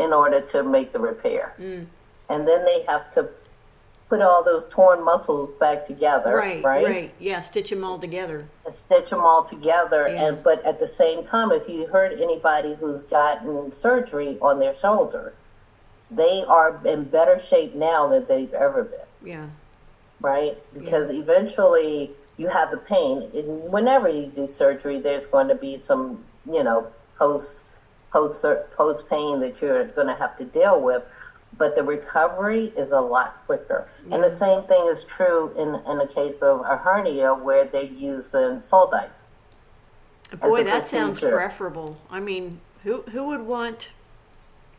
in 0.02 0.12
order 0.12 0.40
to 0.40 0.62
make 0.62 0.92
the 0.92 0.98
repair. 0.98 1.54
Mm. 1.58 1.86
And 2.28 2.48
then 2.48 2.64
they 2.64 2.82
have 2.88 3.10
to 3.12 3.28
put 4.08 4.20
all 4.20 4.44
those 4.44 4.66
torn 4.68 5.02
muscles 5.04 5.54
back 5.54 5.86
together, 5.86 6.34
Right, 6.36 6.62
right? 6.62 6.84
right, 6.84 7.14
yeah, 7.18 7.40
stitch 7.40 7.70
them 7.70 7.82
all 7.84 7.98
together. 7.98 8.46
stitch 8.70 9.08
them 9.10 9.20
all 9.20 9.42
together 9.44 10.06
Yeah. 10.08 10.24
and 10.26 10.42
but 10.42 10.62
at 10.66 10.80
the 10.80 10.88
same 10.88 11.24
time 11.24 11.50
if 11.50 11.66
you 11.68 11.86
heard 11.86 12.20
anybody 12.20 12.74
who's 12.74 13.04
gotten 13.04 13.72
surgery 13.72 14.36
on 14.42 14.58
their 14.60 14.74
shoulder 14.74 15.32
they 16.10 16.44
are 16.44 16.78
in 16.84 17.04
better 17.04 17.38
shape 17.40 17.74
now 17.74 18.06
than 18.08 18.26
they've 18.26 18.52
ever 18.52 18.84
been 18.84 19.08
Yeah, 19.32 19.46
right 20.20 20.58
because 20.74 21.10
eventually 21.10 22.10
you 22.36 22.48
have 22.48 22.70
the 22.70 22.76
pain 22.76 23.30
and 23.34 23.72
whenever 23.72 24.08
you 24.10 24.26
do 24.26 24.46
surgery 24.46 25.00
there's 25.00 25.26
going 25.26 25.48
to 25.48 25.54
be 25.54 25.78
some 25.78 26.22
you 26.44 26.62
know 26.62 26.88
post 27.18 27.60
post 28.12 28.44
post 28.76 29.08
pain 29.08 29.40
that 29.40 29.60
you're 29.62 29.84
going 29.86 30.06
to 30.06 30.14
have 30.14 30.36
to 30.36 30.44
deal 30.44 30.80
with 30.80 31.02
but 31.58 31.74
the 31.74 31.82
recovery 31.82 32.72
is 32.76 32.92
a 32.92 33.00
lot 33.00 33.36
quicker 33.46 33.88
and 34.10 34.22
the 34.22 34.34
same 34.34 34.62
thing 34.64 34.86
is 34.88 35.04
true 35.04 35.52
in 35.56 35.68
in 35.90 35.98
the 35.98 36.06
case 36.06 36.40
of 36.42 36.60
a 36.60 36.76
hernia 36.76 37.34
where 37.34 37.64
they 37.64 37.84
use 37.88 38.30
the 38.30 38.60
Shouldice 38.60 39.22
Boy, 40.40 40.64
that 40.64 40.86
sounds 40.86 41.20
preferable. 41.20 41.98
I 42.10 42.20
mean, 42.20 42.60
who 42.84 43.02
who 43.02 43.26
would 43.28 43.42
want 43.42 43.90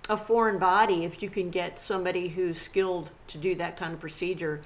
a 0.09 0.17
foreign 0.17 0.57
body 0.57 1.05
if 1.05 1.21
you 1.21 1.29
can 1.29 1.49
get 1.49 1.79
somebody 1.79 2.29
who's 2.29 2.59
skilled 2.59 3.11
to 3.27 3.37
do 3.37 3.55
that 3.55 3.77
kind 3.77 3.93
of 3.93 3.99
procedure? 3.99 4.61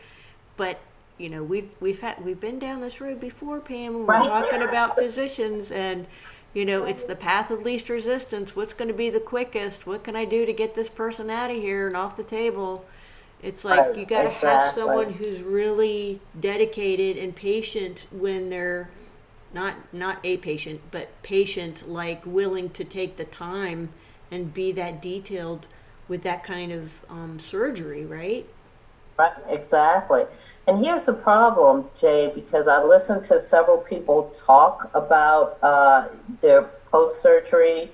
But 0.56 0.80
you 1.18 1.30
know, 1.30 1.44
we've 1.44 1.70
we've 1.82 2.00
had 2.00 2.24
we've 2.24 2.40
been 2.40 2.60
down 2.60 2.80
this 2.80 3.02
road 3.02 3.20
before, 3.20 3.60
Pam. 3.60 3.94
When 3.94 4.06
we're 4.08 4.14
Right. 4.14 4.28
talking 4.28 4.62
about 4.62 4.96
physicians, 4.96 5.72
and 5.72 6.08
you 6.58 6.66
know, 6.66 6.86
it's 6.86 7.04
the 7.04 7.16
path 7.16 7.52
of 7.52 7.62
least 7.62 7.88
resistance. 7.88 8.56
What's 8.56 8.74
going 8.74 8.88
to 8.88 8.94
be 8.94 9.12
the 9.12 9.20
quickest? 9.20 9.86
What 9.86 10.04
can 10.04 10.16
I 10.16 10.26
do 10.26 10.44
to 10.44 10.52
get 10.52 10.74
this 10.74 10.90
person 10.90 11.30
out 11.30 11.52
of 11.52 11.58
here 11.58 11.86
and 11.86 11.96
off 11.96 12.18
the 12.18 12.24
table? 12.24 12.84
It's 13.44 13.64
like 13.64 13.80
Right, 13.80 13.96
you 13.96 14.08
got 14.08 14.24
to 14.24 14.32
have 14.32 14.64
someone 14.64 15.14
who's 15.14 15.44
really 15.44 16.20
dedicated 16.40 17.16
and 17.16 17.36
patient 17.36 18.08
when 18.10 18.50
they're 18.50 18.90
not 19.54 19.76
not 19.94 20.18
a 20.24 20.38
patient, 20.38 20.82
but 20.90 21.22
patient, 21.22 21.88
like 21.88 22.26
willing 22.26 22.72
to 22.72 22.84
take 22.84 23.18
the 23.18 23.26
time 23.26 23.90
and 24.32 24.52
be 24.52 24.72
that 24.72 25.00
detailed 25.00 25.68
with 26.08 26.24
that 26.24 26.44
kind 26.44 26.72
of 26.72 26.92
um, 27.08 27.38
surgery, 27.38 28.04
right? 28.04 28.48
Right, 29.18 29.34
exactly. 29.50 30.26
And 30.68 30.84
here's 30.84 31.04
the 31.06 31.14
problem, 31.14 31.86
Jay, 32.00 32.30
because 32.36 32.68
I 32.68 32.84
listened 32.84 33.24
to 33.26 33.42
several 33.42 33.78
people 33.78 34.34
talk 34.36 34.92
about 34.94 35.58
uh, 35.64 36.10
their 36.42 36.64
post 36.92 37.22
surgery 37.22 37.92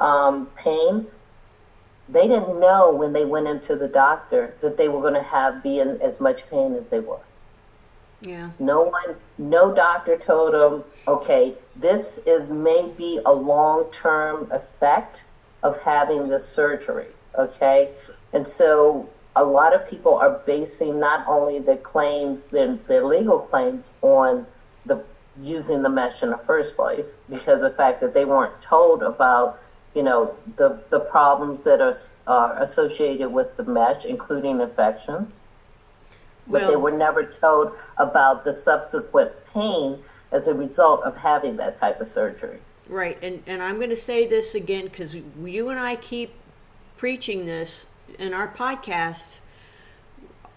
um, 0.00 0.46
pain. 0.54 1.08
They 2.08 2.28
didn't 2.28 2.60
know 2.60 2.94
when 2.94 3.12
they 3.12 3.24
went 3.24 3.48
into 3.48 3.74
the 3.74 3.88
doctor 3.88 4.54
that 4.60 4.76
they 4.76 4.88
were 4.88 5.00
going 5.00 5.14
to 5.14 5.22
have 5.22 5.64
be 5.64 5.80
in 5.80 6.00
as 6.00 6.20
much 6.20 6.48
pain 6.48 6.74
as 6.74 6.86
they 6.90 7.00
were. 7.00 7.20
Yeah, 8.20 8.50
No 8.60 8.84
one, 8.84 9.16
no 9.36 9.74
doctor 9.74 10.16
told 10.16 10.54
them, 10.54 10.84
okay, 11.08 11.54
this 11.74 12.20
is 12.24 12.48
maybe 12.48 13.18
a 13.26 13.32
long 13.32 13.90
term 13.90 14.48
effect 14.52 15.24
of 15.60 15.80
having 15.82 16.28
this 16.28 16.48
surgery, 16.48 17.08
okay? 17.36 17.90
And 18.32 18.46
so 18.46 19.08
a 19.34 19.44
lot 19.44 19.74
of 19.74 19.88
people 19.88 20.14
are 20.14 20.40
basing 20.46 21.00
not 21.00 21.26
only 21.26 21.58
their 21.58 21.76
claims, 21.76 22.50
their, 22.50 22.76
their 22.88 23.04
legal 23.04 23.40
claims 23.40 23.92
on 24.02 24.46
the 24.84 25.04
using 25.40 25.82
the 25.82 25.88
mesh 25.88 26.22
in 26.22 26.30
the 26.30 26.38
first 26.38 26.76
place, 26.76 27.16
because 27.30 27.56
of 27.56 27.62
the 27.62 27.70
fact 27.70 28.00
that 28.00 28.12
they 28.12 28.24
weren't 28.24 28.60
told 28.60 29.02
about, 29.02 29.58
you 29.94 30.02
know, 30.02 30.36
the, 30.56 30.82
the 30.90 31.00
problems 31.00 31.64
that 31.64 31.80
are, 31.80 31.94
are 32.26 32.58
associated 32.62 33.30
with 33.30 33.56
the 33.56 33.64
mesh, 33.64 34.04
including 34.04 34.60
infections 34.60 35.40
but 36.46 36.68
they 36.68 36.76
were 36.76 36.90
never 36.90 37.24
told 37.24 37.72
about 37.96 38.44
the 38.44 38.52
subsequent 38.52 39.32
pain 39.52 39.98
as 40.30 40.48
a 40.48 40.54
result 40.54 41.02
of 41.02 41.16
having 41.16 41.56
that 41.56 41.78
type 41.78 42.00
of 42.00 42.06
surgery. 42.06 42.58
right. 42.88 43.18
And 43.22 43.42
and 43.46 43.62
I'm 43.62 43.76
going 43.76 43.90
to 43.90 43.96
say 43.96 44.26
this 44.26 44.54
again 44.54 44.84
because 44.84 45.14
you 45.14 45.68
and 45.68 45.78
I 45.78 45.96
keep 45.96 46.32
preaching 46.96 47.46
this 47.46 47.86
in 48.18 48.34
our 48.34 48.48
podcasts. 48.48 49.40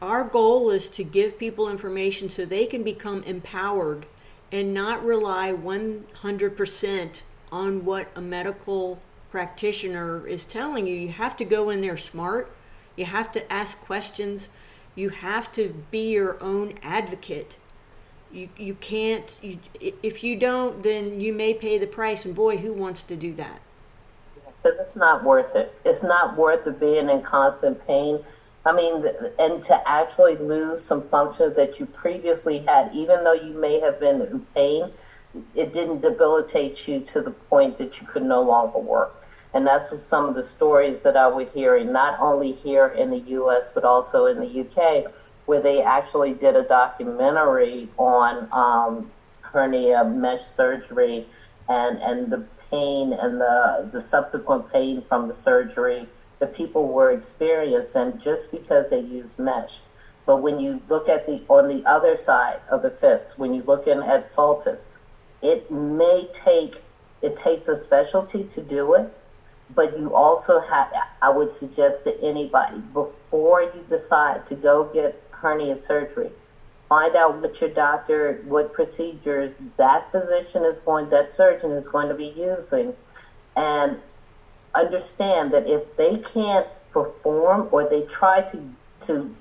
Our 0.01 0.23
goal 0.23 0.69
is 0.69 0.87
to 0.89 1.03
give 1.03 1.39
people 1.39 1.69
information 1.69 2.29
so 2.29 2.45
they 2.45 2.65
can 2.65 2.83
become 2.83 3.23
empowered 3.23 4.05
and 4.51 4.73
not 4.73 5.03
rely 5.03 5.51
100% 5.51 7.21
on 7.51 7.85
what 7.85 8.07
a 8.15 8.21
medical 8.21 8.99
practitioner 9.31 10.25
is 10.27 10.45
telling 10.45 10.87
you. 10.87 10.95
You 10.95 11.09
have 11.09 11.35
to 11.37 11.45
go 11.45 11.69
in 11.69 11.81
there 11.81 11.97
smart. 11.97 12.51
You 12.95 13.05
have 13.05 13.31
to 13.33 13.51
ask 13.51 13.79
questions. 13.81 14.49
You 14.95 15.09
have 15.09 15.51
to 15.53 15.83
be 15.91 16.11
your 16.11 16.41
own 16.41 16.75
advocate. 16.81 17.57
You, 18.31 18.49
you 18.57 18.75
can't, 18.75 19.37
you, 19.41 19.59
if 19.81 20.23
you 20.23 20.35
don't, 20.35 20.83
then 20.83 21.19
you 21.19 21.33
may 21.33 21.53
pay 21.53 21.77
the 21.77 21.87
price. 21.87 22.25
And 22.25 22.35
boy, 22.35 22.57
who 22.57 22.73
wants 22.73 23.03
to 23.03 23.15
do 23.15 23.33
that? 23.35 23.61
It's 24.85 24.95
not 24.95 25.23
worth 25.23 25.55
it. 25.55 25.73
It's 25.83 26.03
not 26.03 26.37
worth 26.37 26.67
it 26.67 26.79
being 26.79 27.09
in 27.09 27.21
constant 27.21 27.85
pain. 27.87 28.23
I 28.65 28.71
mean, 28.71 29.05
and 29.37 29.63
to 29.65 29.87
actually 29.87 30.37
lose 30.37 30.83
some 30.83 31.07
functions 31.09 31.55
that 31.55 31.79
you 31.79 31.85
previously 31.85 32.59
had, 32.59 32.91
even 32.93 33.23
though 33.23 33.33
you 33.33 33.53
may 33.53 33.79
have 33.79 33.99
been 33.99 34.21
in 34.21 34.45
pain, 34.53 34.91
it 35.53 35.73
didn't 35.73 36.01
debilitate 36.01 36.87
you 36.87 36.99
to 37.01 37.21
the 37.21 37.31
point 37.31 37.77
that 37.77 37.99
you 37.99 38.07
could 38.07 38.23
no 38.23 38.41
longer 38.41 38.79
work. 38.79 39.23
And 39.53 39.65
that's 39.65 39.93
some 40.05 40.25
of 40.25 40.35
the 40.35 40.43
stories 40.43 40.99
that 40.99 41.15
I 41.15 41.27
was 41.27 41.47
hearing, 41.53 41.91
not 41.91 42.19
only 42.19 42.51
here 42.51 42.87
in 42.87 43.09
the 43.09 43.19
US, 43.39 43.69
but 43.73 43.83
also 43.83 44.25
in 44.25 44.39
the 44.39 44.61
UK, 44.61 45.11
where 45.45 45.61
they 45.61 45.81
actually 45.81 46.33
did 46.33 46.55
a 46.55 46.63
documentary 46.63 47.89
on 47.97 48.47
um, 48.51 49.11
hernia 49.41 50.03
mesh 50.03 50.41
surgery 50.41 51.27
and, 51.69 51.97
and 51.99 52.31
the 52.31 52.45
pain 52.75 53.13
and 53.13 53.39
the, 53.39 53.89
the 53.91 54.01
subsequent 54.01 54.71
pain 54.71 55.01
from 55.01 55.27
the 55.27 55.33
surgery 55.33 56.07
that 56.39 56.53
people 56.53 56.91
were 56.91 57.11
experiencing 57.11 58.19
just 58.19 58.51
because 58.51 58.89
they 58.89 58.99
used 58.99 59.39
mesh. 59.39 59.79
But 60.25 60.37
when 60.41 60.59
you 60.59 60.81
look 60.89 61.07
at 61.07 61.25
the 61.25 61.43
on 61.47 61.69
the 61.69 61.85
other 61.85 62.17
side 62.17 62.59
of 62.69 62.81
the 62.81 62.89
fence, 62.89 63.37
when 63.37 63.53
you 63.53 63.63
look 63.63 63.87
in 63.87 64.01
at 64.03 64.25
Shouldice, 64.25 64.83
it 65.41 65.71
may 65.71 66.27
take 66.33 66.81
it 67.21 67.37
takes 67.37 67.67
a 67.67 67.77
specialty 67.77 68.43
to 68.43 68.61
do 68.61 68.93
it, 68.95 69.13
but 69.73 69.97
you 69.97 70.13
also 70.13 70.59
have 70.61 70.93
I 71.21 71.29
would 71.29 71.51
suggest 71.51 72.03
to 72.03 72.21
anybody 72.21 72.79
before 72.93 73.61
you 73.61 73.85
decide 73.87 74.47
to 74.47 74.55
go 74.55 74.85
get 74.85 75.21
hernia 75.31 75.81
surgery, 75.81 76.31
find 76.87 77.15
out 77.15 77.41
what 77.41 77.59
your 77.61 77.69
doctor, 77.69 78.41
what 78.45 78.73
procedures 78.73 79.55
that 79.77 80.11
physician 80.11 80.63
is 80.63 80.79
going, 80.79 81.09
that 81.09 81.31
surgeon 81.31 81.71
is 81.71 81.87
going 81.87 82.07
to 82.07 82.13
be 82.13 82.27
using, 82.27 82.93
and 83.55 83.99
understand 84.73 85.51
that 85.51 85.67
if 85.67 85.95
they 85.97 86.17
can't 86.17 86.67
perform 86.91 87.67
or 87.71 87.87
they 87.89 88.03
try 88.03 88.41
to 88.41 88.69
to 89.01 89.35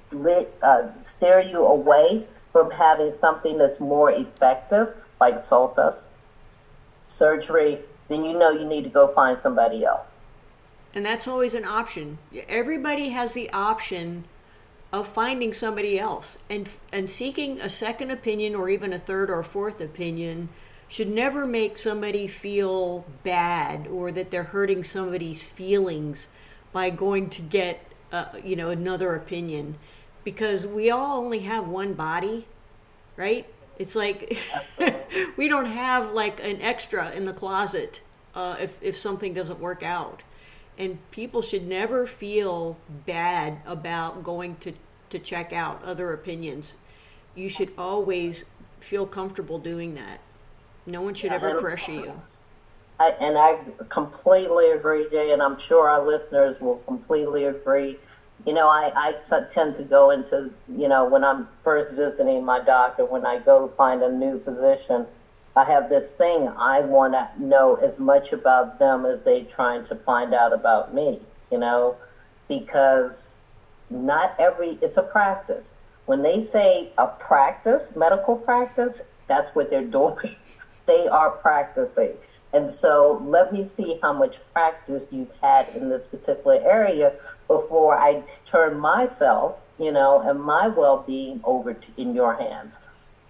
uh, 0.62 0.88
steer 1.02 1.40
you 1.40 1.64
away 1.64 2.26
from 2.52 2.70
having 2.72 3.12
something 3.12 3.57
that's 3.57 3.80
more 3.80 4.11
effective, 4.11 4.94
like 5.20 5.37
Shouldice 5.37 6.04
surgery, 7.09 7.80
then 8.09 8.24
you 8.24 8.37
know 8.37 8.50
you 8.50 8.66
need 8.66 8.85
to 8.85 8.90
go 8.90 9.09
find 9.09 9.40
somebody 9.40 9.85
else. 9.85 10.09
And 10.94 11.04
that's 11.04 11.26
always 11.26 11.54
an 11.54 11.64
option. 11.64 12.18
Everybody 12.48 13.09
has 13.11 13.33
the 13.33 13.50
option 13.50 14.24
of 15.00 15.09
finding 15.09 15.52
somebody 15.52 15.98
else. 15.98 16.38
And 16.48 16.68
and 16.92 17.11
seeking 17.11 17.61
a 17.61 17.68
second 17.68 18.11
opinion 18.11 18.54
or 18.54 18.68
even 18.68 18.92
a 18.92 18.98
third 18.98 19.30
or 19.30 19.42
fourth 19.42 19.80
opinion 19.80 20.48
should 20.88 21.09
never 21.09 21.46
make 21.46 21.76
somebody 21.76 22.26
feel 22.26 23.04
bad 23.22 23.87
or 23.88 24.12
that 24.12 24.30
they're 24.30 24.44
hurting 24.44 24.85
somebody's 24.85 25.44
feelings 25.44 26.28
by 26.72 26.90
going 26.90 27.30
to 27.30 27.42
get 27.42 27.85
uh, 28.12 28.26
you 28.42 28.57
know 28.57 28.70
another 28.70 29.14
opinion. 29.14 29.76
Because 30.22 30.66
we 30.66 30.90
all 30.90 31.18
only 31.18 31.40
have 31.40 31.68
one 31.68 31.94
body 31.94 32.46
right? 33.16 33.46
It's 33.78 33.94
like 33.94 34.38
we 35.37 35.48
don't 35.48 35.66
have 35.66 36.12
like 36.12 36.40
an 36.40 36.61
extra 36.61 37.11
in 37.12 37.24
the 37.24 37.33
closet 37.33 38.00
uh, 38.35 38.57
if, 38.61 38.76
if 38.83 38.96
something 38.96 39.33
doesn't 39.33 39.61
work 39.61 39.83
out 39.83 40.22
and 40.78 40.98
people 41.10 41.42
should 41.42 41.66
never 41.66 42.06
feel 42.06 42.76
bad 43.06 43.58
about 43.66 44.22
going 44.22 44.56
to, 44.56 44.72
to 45.10 45.18
check 45.18 45.52
out 45.52 45.82
other 45.84 46.12
opinions. 46.12 46.76
You 47.34 47.48
should 47.48 47.72
always 47.78 48.44
feel 48.80 49.06
comfortable 49.06 49.58
doing 49.58 49.94
that. 49.94 50.20
No 50.87 51.00
one 51.00 51.14
should 51.14 51.32
ever 51.32 51.60
pressure 51.60 51.92
you. 51.92 52.22
I, 53.00 53.10
and 53.20 53.37
I 53.37 53.58
completely 53.88 54.70
agree, 54.70 55.08
Jay, 55.10 55.32
and 55.32 55.42
I'm 55.42 55.58
sure 55.58 55.88
our 55.88 56.04
listeners 56.04 56.60
will 56.60 56.76
completely 56.78 57.44
agree. 57.44 57.98
You 58.46 58.52
know, 58.52 58.68
I, 58.68 58.92
I 58.94 59.12
t- 59.12 59.46
tend 59.50 59.76
to 59.76 59.82
go 59.82 60.10
into, 60.10 60.50
you 60.68 60.88
know, 60.88 61.04
when 61.08 61.24
I'm 61.24 61.48
first 61.64 61.92
visiting 61.94 62.44
my 62.44 62.60
doctor, 62.60 63.04
when 63.04 63.24
I 63.24 63.38
go 63.38 63.68
find 63.68 64.02
a 64.02 64.12
new 64.12 64.38
physician, 64.38 65.06
I 65.56 65.64
have 65.64 65.88
this 65.88 66.10
thing 66.10 66.48
I 66.48 66.80
want 66.80 67.12
to 67.12 67.30
know 67.38 67.76
as 67.76 68.00
much 68.00 68.32
about 68.32 68.80
them 68.80 69.06
as 69.06 69.22
they 69.22 69.44
trying 69.44 69.84
to 69.84 69.94
find 69.94 70.34
out 70.34 70.52
about 70.52 70.92
me, 70.92 71.20
you 71.50 71.58
know, 71.58 71.96
because 72.48 73.36
not 73.88 74.34
every, 74.38 74.78
it's 74.82 74.96
a 74.96 75.02
practice. 75.02 75.72
When 76.06 76.22
they 76.22 76.42
say 76.42 76.90
a 76.98 77.06
practice, 77.06 77.94
medical 77.94 78.36
practice, 78.36 79.02
that's 79.28 79.54
what 79.54 79.70
they're 79.70 79.86
doing. 80.00 80.36
they 80.86 81.06
are 81.06 81.30
practicing. 81.30 82.14
And 82.52 82.70
so 82.70 83.20
let 83.24 83.52
me 83.52 83.64
see 83.64 83.98
how 84.02 84.12
much 84.12 84.38
practice 84.52 85.06
you've 85.10 85.32
had 85.40 85.68
in 85.74 85.88
this 85.88 86.06
particular 86.06 86.60
area 86.64 87.14
before 87.48 87.98
I 87.98 88.22
turn 88.46 88.78
myself, 88.78 89.60
you 89.78 89.90
know, 89.90 90.20
and 90.20 90.40
my 90.40 90.68
well 90.68 90.98
being 91.04 91.40
over 91.44 91.74
to, 91.74 91.92
in 91.96 92.14
your 92.14 92.34
hands. 92.34 92.78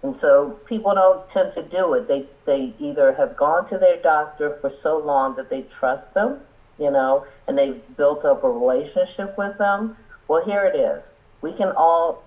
And 0.05 0.15
so 0.15 0.51
people 0.67 0.93
don't 0.93 1.27
tend 1.27 1.51
to 1.53 1.63
do 1.63 1.95
it. 1.95 2.07
They, 2.07 2.27
they 2.45 2.75
either 2.79 3.13
have 3.13 3.35
gone 3.35 3.67
to 3.69 3.79
their 3.79 3.99
doctor 3.99 4.55
for 4.61 4.69
so 4.69 4.99
long 4.99 5.35
that 5.35 5.49
they 5.49 5.63
trust 5.63 6.13
them, 6.13 6.41
you 6.77 6.91
know, 6.91 7.25
and 7.47 7.57
they've 7.57 7.81
built 7.97 8.23
up 8.23 8.43
a 8.43 8.49
relationship 8.51 9.35
with 9.35 9.57
them. 9.57 9.97
Well, 10.27 10.45
here 10.45 10.63
it 10.63 10.75
is. 10.75 11.09
We 11.41 11.53
can 11.53 11.73
all, 11.75 12.23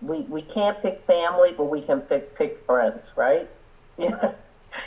we, 0.00 0.20
we 0.20 0.40
can't 0.40 0.80
pick 0.80 1.04
family, 1.06 1.50
but 1.54 1.66
we 1.66 1.82
can 1.82 2.00
pick, 2.00 2.34
pick 2.38 2.64
friends, 2.64 3.12
right? 3.16 3.50
you 3.98 4.08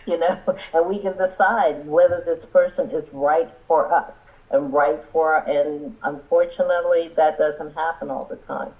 know, 0.07 0.39
and 0.73 0.89
we 0.89 0.97
can 0.97 1.15
decide 1.19 1.85
whether 1.85 2.23
this 2.25 2.47
person 2.47 2.89
is 2.89 3.13
right 3.13 3.55
for 3.55 3.93
us 3.93 4.21
and 4.49 4.73
right 4.73 5.03
for, 5.03 5.35
and 5.35 5.95
unfortunately, 6.01 7.11
that 7.15 7.37
doesn't 7.37 7.75
happen 7.75 8.09
all 8.09 8.25
the 8.25 8.37
time. 8.37 8.71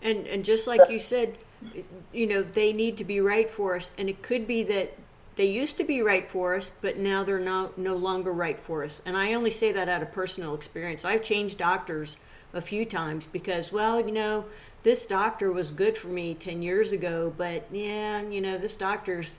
And 0.00 0.26
and 0.28 0.44
just 0.44 0.66
like 0.68 0.88
you 0.88 1.00
said, 1.00 1.38
you 2.12 2.26
know, 2.26 2.42
they 2.42 2.72
need 2.72 2.96
to 2.98 3.04
be 3.04 3.20
right 3.20 3.50
for 3.50 3.76
us, 3.76 3.90
and 3.98 4.08
it 4.08 4.22
could 4.22 4.46
be 4.46 4.62
that 4.64 4.96
they 5.36 5.46
used 5.46 5.76
to 5.76 5.84
be 5.84 6.02
right 6.02 6.28
for 6.28 6.56
us, 6.56 6.72
but 6.80 6.98
now 6.98 7.22
they're 7.22 7.38
no 7.38 7.72
no 7.76 7.94
longer 7.94 8.32
right 8.32 8.58
for 8.58 8.82
us. 8.84 9.00
And 9.06 9.16
I 9.16 9.34
only 9.34 9.52
say 9.52 9.70
that 9.72 9.88
out 9.88 10.02
of 10.02 10.12
personal 10.12 10.54
experience. 10.54 11.04
I've 11.04 11.22
changed 11.22 11.58
doctors 11.58 12.16
a 12.52 12.60
few 12.60 12.84
times 12.84 13.26
because, 13.26 13.70
well, 13.70 14.00
you 14.00 14.12
know, 14.12 14.46
this 14.82 15.06
doctor 15.06 15.52
was 15.52 15.70
good 15.70 15.96
for 15.96 16.08
me 16.08 16.34
10 16.34 16.62
years 16.62 16.92
ago, 16.92 17.32
but 17.36 17.66
yeah, 17.70 18.22
you 18.22 18.40
know, 18.40 18.58
this 18.58 18.74
doctor's 18.74 19.30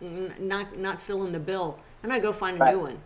not 0.00 0.78
not 0.78 1.02
filling 1.02 1.32
the 1.32 1.40
bill, 1.40 1.78
and 2.02 2.12
I 2.12 2.18
go 2.18 2.32
find 2.32 2.56
a 2.56 2.60
right. 2.60 2.74
new 2.74 2.80
one. 2.80 2.98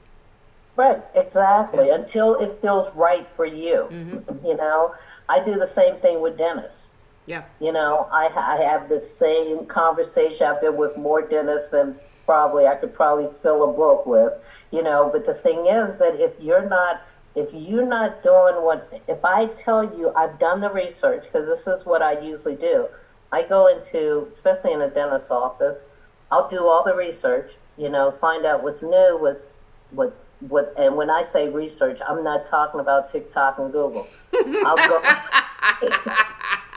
Right, 0.76 1.02
exactly. 1.14 1.88
Until 1.90 2.34
it 2.38 2.58
feels 2.60 2.94
right 2.94 3.26
for 3.34 3.46
you. 3.46 3.88
Mm-hmm. 3.90 4.46
You 4.46 4.56
know, 4.56 4.94
I 5.28 5.42
do 5.42 5.58
the 5.58 5.66
same 5.66 5.96
thing 5.96 6.20
with 6.20 6.36
dentists. 6.36 6.86
Yeah. 7.26 7.44
You 7.60 7.72
know, 7.72 8.08
I, 8.12 8.28
I 8.34 8.62
have 8.62 8.88
the 8.88 9.00
same 9.00 9.66
conversation. 9.66 10.46
I've 10.46 10.60
been 10.60 10.76
with 10.76 10.96
more 10.96 11.22
dentists 11.22 11.70
than 11.70 11.96
probably 12.24 12.66
I 12.66 12.76
could 12.76 12.94
probably 12.94 13.28
fill 13.42 13.68
a 13.68 13.72
book 13.72 14.06
with. 14.06 14.32
You 14.70 14.82
know, 14.82 15.10
but 15.12 15.26
the 15.26 15.34
thing 15.34 15.66
is 15.66 15.96
that 15.96 16.20
if 16.20 16.32
you're 16.40 16.68
not 16.68 17.02
if 17.34 17.52
you're 17.52 17.86
not 17.86 18.22
doing 18.22 18.62
what 18.64 19.02
if 19.06 19.24
I 19.24 19.46
tell 19.46 19.84
you 19.84 20.12
I've 20.14 20.38
done 20.38 20.60
the 20.60 20.70
research 20.70 21.24
because 21.24 21.46
this 21.46 21.66
is 21.66 21.84
what 21.84 22.00
I 22.00 22.20
usually 22.20 22.56
do. 22.56 22.88
I 23.30 23.42
go 23.42 23.66
into 23.66 24.28
especially 24.32 24.72
in 24.72 24.80
a 24.80 24.88
dentist's 24.88 25.30
office 25.30 25.82
I'll 26.30 26.48
do 26.48 26.66
all 26.66 26.82
the 26.84 26.94
research, 26.94 27.52
you 27.76 27.88
know, 27.88 28.10
find 28.10 28.44
out 28.44 28.62
what's 28.62 28.82
new, 28.82 29.18
what's 29.20 29.50
what's 29.90 30.30
what 30.40 30.74
and 30.76 30.96
when 30.96 31.10
I 31.10 31.24
say 31.24 31.48
research, 31.48 32.00
I'm 32.06 32.24
not 32.24 32.46
talking 32.46 32.80
about 32.80 33.10
TikTok 33.10 33.58
and 33.58 33.72
Google. 33.72 34.06
I'll 34.34 34.76
go 34.76 35.00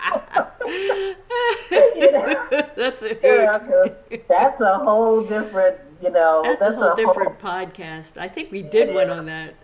you 1.72 2.12
know, 2.12 2.48
that's 2.76 3.02
a 3.02 4.20
that's 4.28 4.62
a 4.62 4.78
whole 4.78 5.24
different 5.24 5.78
you 6.02 6.12
know 6.12 6.42
that's, 6.44 6.60
that's 6.60 6.74
a 6.74 6.78
whole 6.78 6.94
a 6.94 6.96
different 6.96 7.42
whole, 7.42 7.52
podcast. 7.52 8.18
I 8.18 8.28
think 8.28 8.52
we 8.52 8.62
did 8.62 8.94
one 8.94 9.10
on 9.10 9.26
that. 9.26 9.56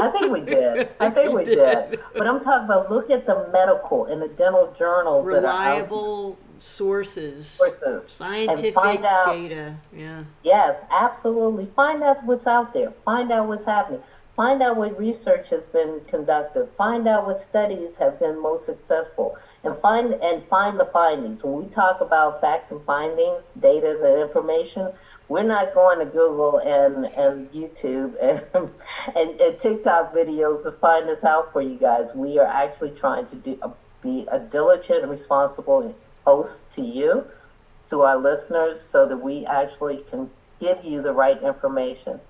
I 0.00 0.08
think 0.10 0.32
we 0.32 0.40
did. 0.42 0.88
I 1.00 1.10
think 1.10 1.32
we 1.32 1.44
did. 1.44 2.00
But 2.14 2.26
I'm 2.26 2.40
talking 2.40 2.64
about 2.64 2.90
look 2.90 3.10
at 3.10 3.26
the 3.26 3.48
medical 3.52 4.06
and 4.06 4.22
the 4.22 4.28
dental 4.28 4.74
journals. 4.78 5.26
Reliable 5.26 6.38
sources, 6.58 7.46
sources 7.46 8.10
scientific 8.10 8.76
out, 8.76 9.26
data. 9.26 9.76
Yeah. 9.94 10.24
Yes, 10.42 10.82
absolutely. 10.90 11.66
Find 11.66 12.02
out 12.02 12.24
what's 12.24 12.46
out 12.46 12.72
there. 12.72 12.92
Find 13.04 13.30
out 13.32 13.48
what's 13.48 13.64
happening. 13.64 14.02
Find 14.36 14.62
out 14.62 14.78
what 14.78 14.98
research 14.98 15.50
has 15.50 15.62
been 15.64 16.00
conducted. 16.06 16.70
Find 16.70 17.06
out 17.06 17.26
what 17.26 17.38
studies 17.38 17.98
have 17.98 18.18
been 18.18 18.40
most 18.40 18.64
successful, 18.64 19.36
and 19.62 19.76
find 19.76 20.14
and 20.14 20.42
find 20.44 20.80
the 20.80 20.86
findings. 20.86 21.44
When 21.44 21.64
we 21.64 21.68
talk 21.68 22.00
about 22.00 22.40
facts 22.40 22.70
and 22.70 22.82
findings, 22.84 23.44
data 23.60 24.00
and 24.02 24.22
information, 24.22 24.92
we're 25.28 25.42
not 25.42 25.74
going 25.74 25.98
to 25.98 26.06
Google 26.06 26.58
and, 26.58 27.04
and 27.06 27.50
YouTube 27.52 28.14
and, 28.22 28.42
and, 29.16 29.38
and 29.40 29.60
TikTok 29.60 30.14
videos 30.14 30.64
to 30.64 30.72
find 30.72 31.08
this 31.08 31.24
out 31.24 31.52
for 31.52 31.60
you 31.60 31.76
guys. 31.76 32.14
We 32.14 32.38
are 32.38 32.46
actually 32.46 32.92
trying 32.92 33.26
to 33.26 33.36
do, 33.36 33.58
uh, 33.60 33.70
be 34.02 34.26
a 34.32 34.38
diligent, 34.38 35.02
and 35.02 35.10
responsible 35.10 35.94
host 36.24 36.72
to 36.72 36.80
you, 36.80 37.26
to 37.86 38.00
our 38.00 38.16
listeners, 38.16 38.80
so 38.80 39.06
that 39.06 39.18
we 39.18 39.44
actually 39.44 39.98
can 39.98 40.30
give 40.58 40.84
you 40.84 41.02
the 41.02 41.12
right 41.12 41.42
information. 41.42 42.20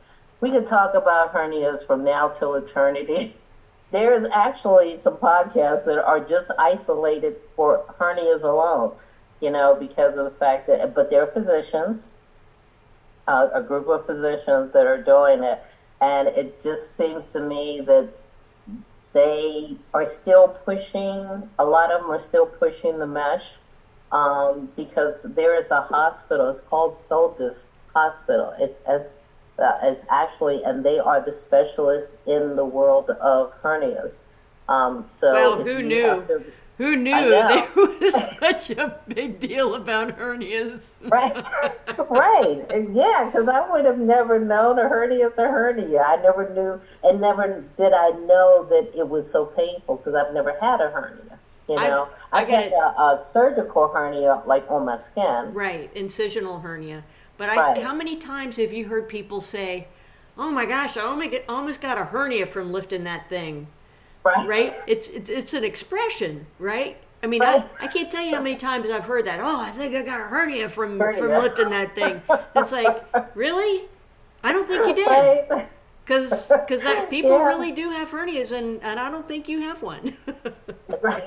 We 0.42 0.50
could 0.50 0.66
talk 0.66 0.94
about 0.94 1.32
hernias 1.32 1.86
from 1.86 2.02
now 2.02 2.26
till 2.26 2.56
eternity. 2.56 3.36
There's 3.92 4.24
actually 4.24 4.98
some 4.98 5.18
podcasts 5.18 5.84
that 5.84 6.04
are 6.04 6.18
just 6.18 6.50
isolated 6.58 7.36
for 7.54 7.84
hernias 8.00 8.42
alone, 8.42 8.96
you 9.40 9.50
know, 9.52 9.76
because 9.76 10.18
of 10.18 10.24
the 10.24 10.32
fact 10.32 10.66
that, 10.66 10.96
but 10.96 11.10
they're 11.10 11.28
physicians, 11.28 12.08
uh, 13.28 13.50
a 13.54 13.62
group 13.62 13.86
of 13.86 14.04
physicians 14.04 14.72
that 14.72 14.84
are 14.84 15.00
doing 15.00 15.44
it. 15.44 15.62
and 16.00 16.26
it 16.26 16.60
just 16.60 16.96
seems 16.96 17.30
to 17.30 17.40
me 17.40 17.80
that 17.80 18.08
they 19.12 19.76
are 19.94 20.06
still 20.06 20.48
pushing. 20.48 21.48
A 21.56 21.64
lot 21.64 21.92
of 21.92 22.02
them 22.02 22.10
are 22.10 22.18
still 22.18 22.46
pushing 22.46 22.98
the 22.98 23.06
mesh 23.06 23.52
um, 24.10 24.70
because 24.74 25.22
there 25.22 25.54
is 25.54 25.70
a 25.70 25.82
hospital. 25.82 26.48
It's 26.48 26.62
called 26.62 26.94
Shouldice 26.94 27.66
Hospital. 27.94 28.54
It's 28.58 28.80
as 28.80 29.12
uh, 29.58 29.78
it's 29.82 30.04
actually, 30.10 30.62
and 30.64 30.84
they 30.84 30.98
are 30.98 31.20
the 31.20 31.32
specialists 31.32 32.12
in 32.26 32.56
the 32.56 32.64
world 32.64 33.10
of 33.10 33.52
hernias. 33.62 34.14
Um, 34.68 35.04
so 35.08 35.32
Well, 35.32 35.62
who 35.64 35.82
knew? 35.82 36.24
to- 36.26 36.44
Who 36.78 36.96
knew 36.96 37.12
there 37.30 37.68
was 37.76 38.14
such 38.40 38.70
a 38.70 38.98
big 39.06 39.38
deal 39.38 39.74
about 39.74 40.18
hernias? 40.18 40.96
right, 41.10 41.44
right, 42.10 42.64
yeah, 42.92 43.26
because 43.26 43.46
I 43.46 43.70
would 43.70 43.84
have 43.84 43.98
never 43.98 44.40
known 44.40 44.78
a 44.78 44.88
hernia 44.88 45.26
is 45.28 45.38
a 45.38 45.42
hernia. 45.48 46.02
I 46.02 46.16
never 46.16 46.48
knew, 46.52 46.80
and 47.04 47.20
never 47.20 47.62
did 47.76 47.92
I 47.92 48.10
know 48.10 48.64
that 48.70 48.90
it 48.98 49.08
was 49.08 49.30
so 49.30 49.46
painful 49.46 49.96
because 49.96 50.14
I've 50.14 50.32
never 50.34 50.56
had 50.60 50.80
a 50.80 50.90
hernia. 50.90 51.38
You 51.68 51.76
know, 51.76 52.08
I 52.32 52.40
I've 52.40 52.48
get 52.48 52.64
had 52.64 52.72
a, 52.72 53.00
a 53.00 53.24
surgical 53.24 53.88
hernia 53.88 54.42
like 54.46 54.68
on 54.68 54.84
my 54.84 54.98
skin. 54.98 55.52
Right, 55.54 55.94
incisional 55.94 56.62
hernia. 56.62 57.04
But 57.42 57.48
I, 57.48 57.56
Right. 57.56 57.82
how 57.82 57.92
many 57.92 58.14
times 58.14 58.54
have 58.58 58.72
you 58.72 58.84
heard 58.86 59.08
people 59.08 59.40
say, 59.40 59.88
"Oh 60.38 60.52
my 60.52 60.64
gosh, 60.64 60.96
I 60.96 61.00
almost 61.00 61.80
got 61.80 61.98
a 61.98 62.04
hernia 62.04 62.46
from 62.46 62.70
lifting 62.70 63.02
that 63.02 63.28
thing"? 63.28 63.66
Right, 64.22 64.46
Right? 64.46 64.80
It's 64.86 65.08
it's, 65.08 65.28
it's 65.28 65.52
an 65.52 65.64
expression, 65.64 66.46
right? 66.60 66.96
I 67.20 67.26
mean, 67.26 67.40
Right. 67.40 67.64
I, 67.80 67.86
I 67.86 67.88
can't 67.88 68.12
tell 68.12 68.22
you 68.22 68.36
how 68.36 68.40
many 68.40 68.54
times 68.54 68.88
I've 68.88 69.06
heard 69.06 69.24
that. 69.26 69.40
Oh, 69.42 69.60
I 69.60 69.70
think 69.70 69.92
I 69.96 70.02
got 70.02 70.20
a 70.20 70.22
hernia 70.22 70.68
from 70.68 71.00
from 71.00 71.30
lifting 71.30 71.70
that 71.70 71.96
thing. 71.96 72.22
It's 72.54 72.70
like, 72.70 73.04
really? 73.34 73.88
I 74.44 74.52
don't 74.52 74.68
think 74.68 74.86
you 74.86 74.94
did, 74.94 75.66
Right. 76.08 76.18
because 76.66 76.82
that 76.82 77.08
people 77.10 77.30
Yeah. 77.38 77.46
really 77.46 77.72
do 77.72 77.90
have 77.90 78.10
hernias, 78.10 78.52
and, 78.52 78.82
and 78.82 78.98
I 78.98 79.10
don't 79.10 79.26
think 79.28 79.48
you 79.48 79.60
have 79.60 79.82
one. 79.82 80.16
Right, 81.00 81.24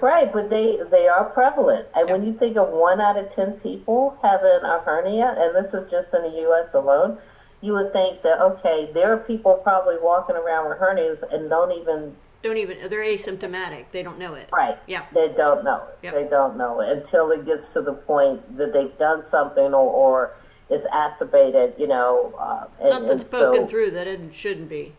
right, 0.00 0.32
but 0.32 0.48
they 0.48 0.78
they 0.90 1.06
are 1.06 1.24
prevalent, 1.26 1.88
and 1.94 2.08
when 2.08 2.24
you 2.24 2.32
think 2.32 2.56
of 2.56 2.70
one 2.70 3.02
out 3.02 3.18
of 3.18 3.28
ten 3.30 3.52
people 3.54 4.16
having 4.22 4.60
a 4.62 4.78
hernia, 4.80 5.34
and 5.36 5.54
this 5.54 5.74
is 5.74 5.90
just 5.90 6.14
in 6.14 6.22
the 6.22 6.30
U.S. 6.42 6.72
alone, 6.72 7.18
you 7.60 7.74
would 7.74 7.92
think 7.92 8.22
that 8.22 8.40
okay, 8.40 8.90
there 8.94 9.12
are 9.12 9.18
people 9.18 9.56
probably 9.56 9.96
walking 10.00 10.36
around 10.36 10.70
with 10.70 10.78
hernias 10.78 11.22
and 11.34 11.50
don't 11.50 11.72
even 11.72 12.16
don't 12.42 12.56
even 12.56 12.78
they're 12.88 13.04
asymptomatic. 13.04 13.90
They 13.90 14.02
don't 14.02 14.18
know 14.18 14.34
it. 14.34 14.48
right, 14.52 14.78
Yeah. 14.86 15.04
they 15.12 15.28
don't 15.28 15.64
know 15.64 15.82
it, 15.88 15.98
Yep. 16.04 16.14
they 16.14 16.24
don't 16.28 16.56
know 16.56 16.80
it 16.80 16.88
until 16.96 17.30
it 17.30 17.44
gets 17.44 17.74
to 17.74 17.82
the 17.82 17.92
point 17.92 18.56
that 18.56 18.72
they've 18.72 18.96
done 18.96 19.26
something 19.26 19.74
or 19.74 19.90
or 19.90 20.34
it's 20.70 20.84
exacerbated, 20.84 21.74
you 21.78 21.88
know, 21.88 22.32
uh, 22.38 22.66
and, 22.78 22.88
Something's 22.88 23.22
and 23.22 23.30
poking 23.30 23.62
so, 23.62 23.66
through 23.66 23.90
that 23.90 24.06
it 24.06 24.20
shouldn't 24.32 24.68
be. 24.68 24.94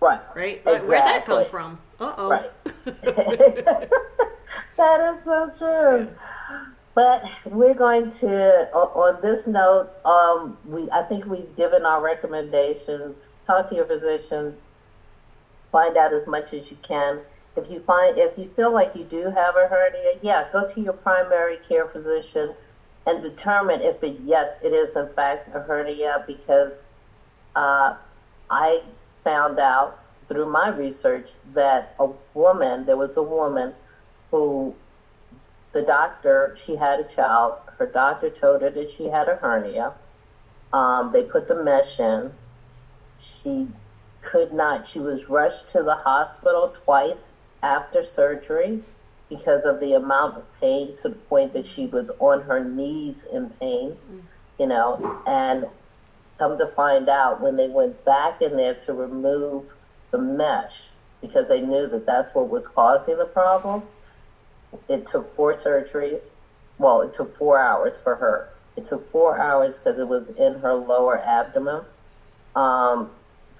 right, 0.00 0.20
Right? 0.34 0.64
Like, 0.66 0.82
Where'd 0.82 1.04
that 1.04 1.24
come 1.24 1.44
from? 1.46 1.78
Uh 1.98 2.14
oh. 2.16 2.30
Right. 2.30 2.50
that 4.76 5.14
is 5.16 5.24
so 5.24 5.50
true. 5.58 6.08
But 6.94 7.30
we're 7.44 7.74
going 7.74 8.10
to, 8.12 8.68
on 8.72 9.22
this 9.22 9.46
note, 9.46 9.90
um, 10.04 10.58
we 10.64 10.90
I 10.90 11.02
think 11.02 11.26
we've 11.26 11.54
given 11.56 11.86
our 11.86 12.02
recommendations. 12.02 13.32
Talk 13.46 13.68
to 13.70 13.76
your 13.76 13.86
physicians. 13.86 14.60
Find 15.70 15.96
out 15.96 16.12
as 16.12 16.26
much 16.26 16.52
as 16.52 16.70
you 16.70 16.76
can. 16.82 17.20
If 17.56 17.70
you 17.70 17.80
find, 17.80 18.18
if 18.18 18.36
you 18.36 18.50
feel 18.54 18.72
like 18.72 18.94
you 18.94 19.04
do 19.04 19.30
have 19.30 19.56
a 19.56 19.68
hernia, 19.68 20.18
yeah, 20.22 20.48
go 20.52 20.68
to 20.68 20.80
your 20.80 20.92
primary 20.92 21.56
care 21.56 21.86
physician 21.86 22.54
and 23.08 23.22
determine 23.22 23.80
if 23.80 24.02
it, 24.02 24.18
yes, 24.22 24.58
it 24.62 24.74
is 24.74 24.94
in 24.94 25.08
fact 25.14 25.48
a 25.56 25.60
hernia 25.60 26.24
because 26.26 26.82
uh, 27.56 27.96
I 28.50 28.82
found 29.24 29.58
out 29.58 29.98
through 30.28 30.52
my 30.52 30.68
research 30.68 31.30
that 31.54 31.94
a 31.98 32.10
woman, 32.34 32.84
there 32.84 32.98
was 32.98 33.16
a 33.16 33.22
woman 33.22 33.72
who 34.30 34.74
the 35.72 35.80
doctor, 35.80 36.54
she 36.56 36.76
had 36.76 37.00
a 37.00 37.04
child. 37.04 37.54
Her 37.78 37.86
doctor 37.86 38.28
told 38.28 38.60
her 38.60 38.70
that 38.70 38.90
she 38.90 39.06
had 39.06 39.26
a 39.26 39.36
hernia. 39.36 39.94
Um, 40.70 41.12
they 41.12 41.22
put 41.22 41.48
the 41.48 41.62
mesh 41.62 41.98
in. 41.98 42.32
She 43.18 43.68
could 44.20 44.52
not, 44.52 44.86
she 44.86 44.98
was 44.98 45.30
rushed 45.30 45.70
to 45.70 45.82
the 45.82 45.94
hospital 45.94 46.74
twice 46.84 47.32
after 47.62 48.04
surgery 48.04 48.82
because 49.28 49.64
of 49.64 49.80
the 49.80 49.92
amount 49.92 50.36
of 50.36 50.60
pain 50.60 50.96
to 50.98 51.08
the 51.10 51.14
point 51.14 51.52
that 51.52 51.66
she 51.66 51.86
was 51.86 52.10
on 52.18 52.42
her 52.42 52.64
knees 52.64 53.24
in 53.32 53.50
pain, 53.50 53.96
you 54.58 54.66
know, 54.66 55.22
and 55.26 55.66
come 56.38 56.58
to 56.58 56.66
find 56.66 57.08
out 57.08 57.40
when 57.40 57.56
they 57.56 57.68
went 57.68 58.04
back 58.04 58.40
in 58.40 58.56
there 58.56 58.74
to 58.74 58.92
remove 58.92 59.66
the 60.10 60.18
mesh 60.18 60.84
because 61.20 61.48
they 61.48 61.60
knew 61.60 61.86
that 61.88 62.06
that's 62.06 62.34
what 62.34 62.48
was 62.48 62.66
causing 62.66 63.18
the 63.18 63.26
problem. 63.26 63.82
It 64.88 65.06
took 65.06 65.34
four 65.34 65.54
surgeries. 65.54 66.30
Well, 66.78 67.02
it 67.02 67.12
took 67.12 67.36
four 67.36 67.58
hours 67.58 67.98
for 68.02 68.16
her. 68.16 68.50
It 68.76 68.84
took 68.84 69.10
four 69.10 69.40
hours 69.40 69.78
because 69.78 69.98
it 69.98 70.06
was 70.06 70.28
in 70.36 70.60
her 70.60 70.74
lower 70.74 71.18
abdomen. 71.18 71.82
Um, 72.54 73.10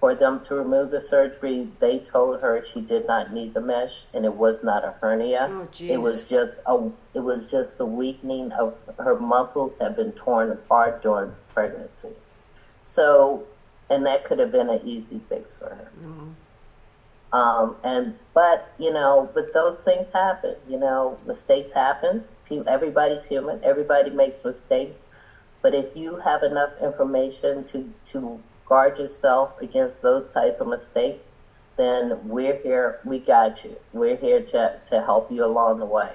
for 0.00 0.14
them 0.14 0.40
to 0.44 0.54
remove 0.54 0.90
the 0.90 1.00
surgery, 1.00 1.68
they 1.80 1.98
told 1.98 2.40
her 2.40 2.64
she 2.64 2.80
did 2.80 3.06
not 3.06 3.32
need 3.32 3.54
the 3.54 3.60
mesh, 3.60 4.04
and 4.14 4.24
it 4.24 4.34
was 4.34 4.62
not 4.62 4.84
a 4.84 4.94
hernia. 5.00 5.48
Oh, 5.50 5.68
it 5.80 6.00
was 6.00 6.22
just 6.24 6.60
a. 6.66 6.90
It 7.14 7.20
was 7.20 7.46
just 7.46 7.78
the 7.78 7.86
weakening 7.86 8.52
of 8.52 8.76
her 8.98 9.18
muscles 9.18 9.74
had 9.80 9.96
been 9.96 10.12
torn 10.12 10.50
apart 10.50 11.02
during 11.02 11.34
pregnancy. 11.52 12.10
So, 12.84 13.44
and 13.90 14.06
that 14.06 14.24
could 14.24 14.38
have 14.38 14.52
been 14.52 14.70
an 14.70 14.80
easy 14.84 15.20
fix 15.28 15.56
for 15.56 15.66
her. 15.66 15.90
Um, 17.32 17.76
and 17.82 18.18
but 18.34 18.72
you 18.78 18.92
know, 18.92 19.28
but 19.34 19.52
those 19.52 19.82
things 19.82 20.10
happen. 20.10 20.56
You 20.68 20.78
know, 20.78 21.18
mistakes 21.26 21.72
happen. 21.72 22.24
Everybody's 22.66 23.26
human. 23.26 23.62
Everybody 23.64 24.10
makes 24.10 24.44
mistakes. 24.44 25.02
But 25.60 25.74
if 25.74 25.96
you 25.96 26.16
have 26.16 26.44
enough 26.44 26.70
information 26.80 27.64
to 27.64 27.92
to 28.12 28.40
guard 28.68 28.98
yourself 28.98 29.60
against 29.60 30.02
those 30.02 30.30
type 30.30 30.60
of 30.60 30.68
mistakes, 30.68 31.30
then 31.76 32.28
we're 32.28 32.56
here. 32.56 33.00
We 33.04 33.20
got 33.20 33.64
you. 33.64 33.76
We're 33.92 34.16
here 34.16 34.42
to 34.42 34.80
to 34.88 35.00
help 35.02 35.30
you 35.30 35.44
along 35.44 35.78
the 35.78 35.86
way. 35.86 36.12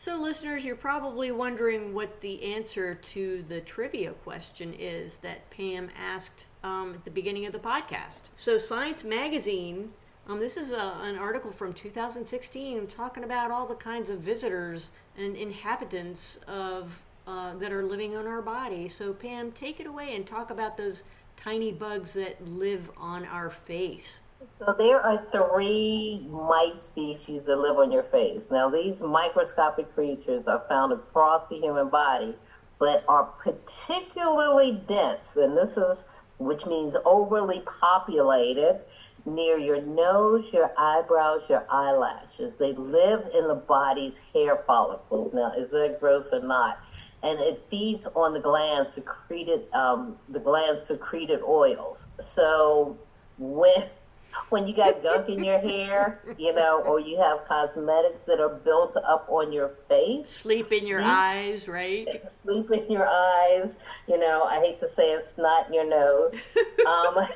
So, 0.00 0.18
listeners, 0.18 0.64
you're 0.64 0.76
probably 0.76 1.30
wondering 1.30 1.92
what 1.92 2.22
the 2.22 2.54
answer 2.54 2.94
to 2.94 3.42
the 3.42 3.60
trivia 3.60 4.12
question 4.12 4.72
is 4.72 5.18
that 5.18 5.50
Pam 5.50 5.90
asked 5.94 6.46
um, 6.64 6.94
at 6.94 7.04
the 7.04 7.10
beginning 7.10 7.44
of 7.44 7.52
the 7.52 7.58
podcast. 7.58 8.30
So, 8.34 8.56
Science 8.56 9.04
Magazine, 9.04 9.92
um, 10.26 10.40
this 10.40 10.56
is 10.56 10.72
a, 10.72 10.94
an 11.02 11.18
article 11.18 11.50
from 11.50 11.74
2016 11.74 12.86
talking 12.86 13.24
about 13.24 13.50
all 13.50 13.66
the 13.66 13.74
kinds 13.74 14.08
of 14.08 14.20
visitors 14.20 14.90
and 15.18 15.36
inhabitants 15.36 16.38
of 16.48 16.98
uh, 17.26 17.54
that 17.56 17.70
are 17.70 17.84
living 17.84 18.16
on 18.16 18.26
our 18.26 18.40
body. 18.40 18.88
So, 18.88 19.12
Pam, 19.12 19.52
take 19.52 19.80
it 19.80 19.86
away 19.86 20.16
and 20.16 20.26
talk 20.26 20.50
about 20.50 20.78
those 20.78 21.04
tiny 21.42 21.72
bugs 21.72 22.14
that 22.14 22.46
live 22.46 22.90
on 22.96 23.24
our 23.24 23.50
face. 23.50 24.20
So 24.58 24.74
there 24.76 25.00
are 25.00 25.24
three 25.32 26.26
mite 26.30 26.78
species 26.78 27.44
that 27.44 27.56
live 27.56 27.78
on 27.78 27.90
your 27.90 28.02
face. 28.04 28.48
Now 28.50 28.68
these 28.68 29.00
microscopic 29.00 29.94
creatures 29.94 30.46
are 30.46 30.64
found 30.68 30.92
across 30.92 31.48
the 31.48 31.56
human 31.56 31.88
body, 31.88 32.34
but 32.78 33.04
are 33.08 33.24
particularly 33.24 34.82
dense, 34.86 35.36
and 35.36 35.56
this 35.56 35.76
is 35.76 36.04
which 36.38 36.64
means 36.64 36.96
overly 37.04 37.60
populated 37.60 38.80
near 39.26 39.58
your 39.58 39.82
nose, 39.82 40.50
your 40.52 40.72
eyebrows, 40.78 41.42
your 41.50 41.66
eyelashes. 41.70 42.56
They 42.56 42.72
live 42.72 43.28
in 43.34 43.46
the 43.46 43.54
body's 43.54 44.18
hair 44.32 44.62
follicles. 44.66 45.34
Now, 45.34 45.52
is 45.52 45.70
that 45.72 46.00
gross 46.00 46.32
or 46.32 46.40
not? 46.40 46.80
And 47.22 47.38
it 47.38 47.62
feeds 47.70 48.06
on 48.06 48.32
the 48.32 48.40
gland 48.40 48.88
secreted, 48.88 49.72
um, 49.74 50.16
the 50.28 50.40
glands 50.40 50.84
secreted 50.84 51.40
oils. 51.42 52.08
So 52.18 52.98
when 53.38 53.84
when 54.48 54.66
you 54.66 54.74
got 54.74 55.02
gunk 55.02 55.28
in 55.28 55.42
your 55.42 55.58
hair, 55.58 56.20
you 56.38 56.54
know, 56.54 56.82
or 56.82 57.00
you 57.00 57.18
have 57.20 57.44
cosmetics 57.46 58.22
that 58.22 58.40
are 58.40 58.48
built 58.48 58.96
up 58.96 59.26
on 59.28 59.52
your 59.52 59.70
face, 59.88 60.28
Sleep 60.28 60.72
in 60.72 60.86
your 60.86 61.02
eyes, 61.02 61.68
right? 61.68 62.06
sleep 62.42 62.70
in 62.70 62.90
your 62.90 63.06
eyes, 63.08 63.76
you 64.06 64.18
know, 64.18 64.44
I 64.44 64.60
hate 64.60 64.80
to 64.80 64.88
say 64.88 65.12
it, 65.12 65.24
snot 65.24 65.68
in 65.68 65.74
your 65.74 65.88
nose. 65.88 66.34
Um, 66.86 67.28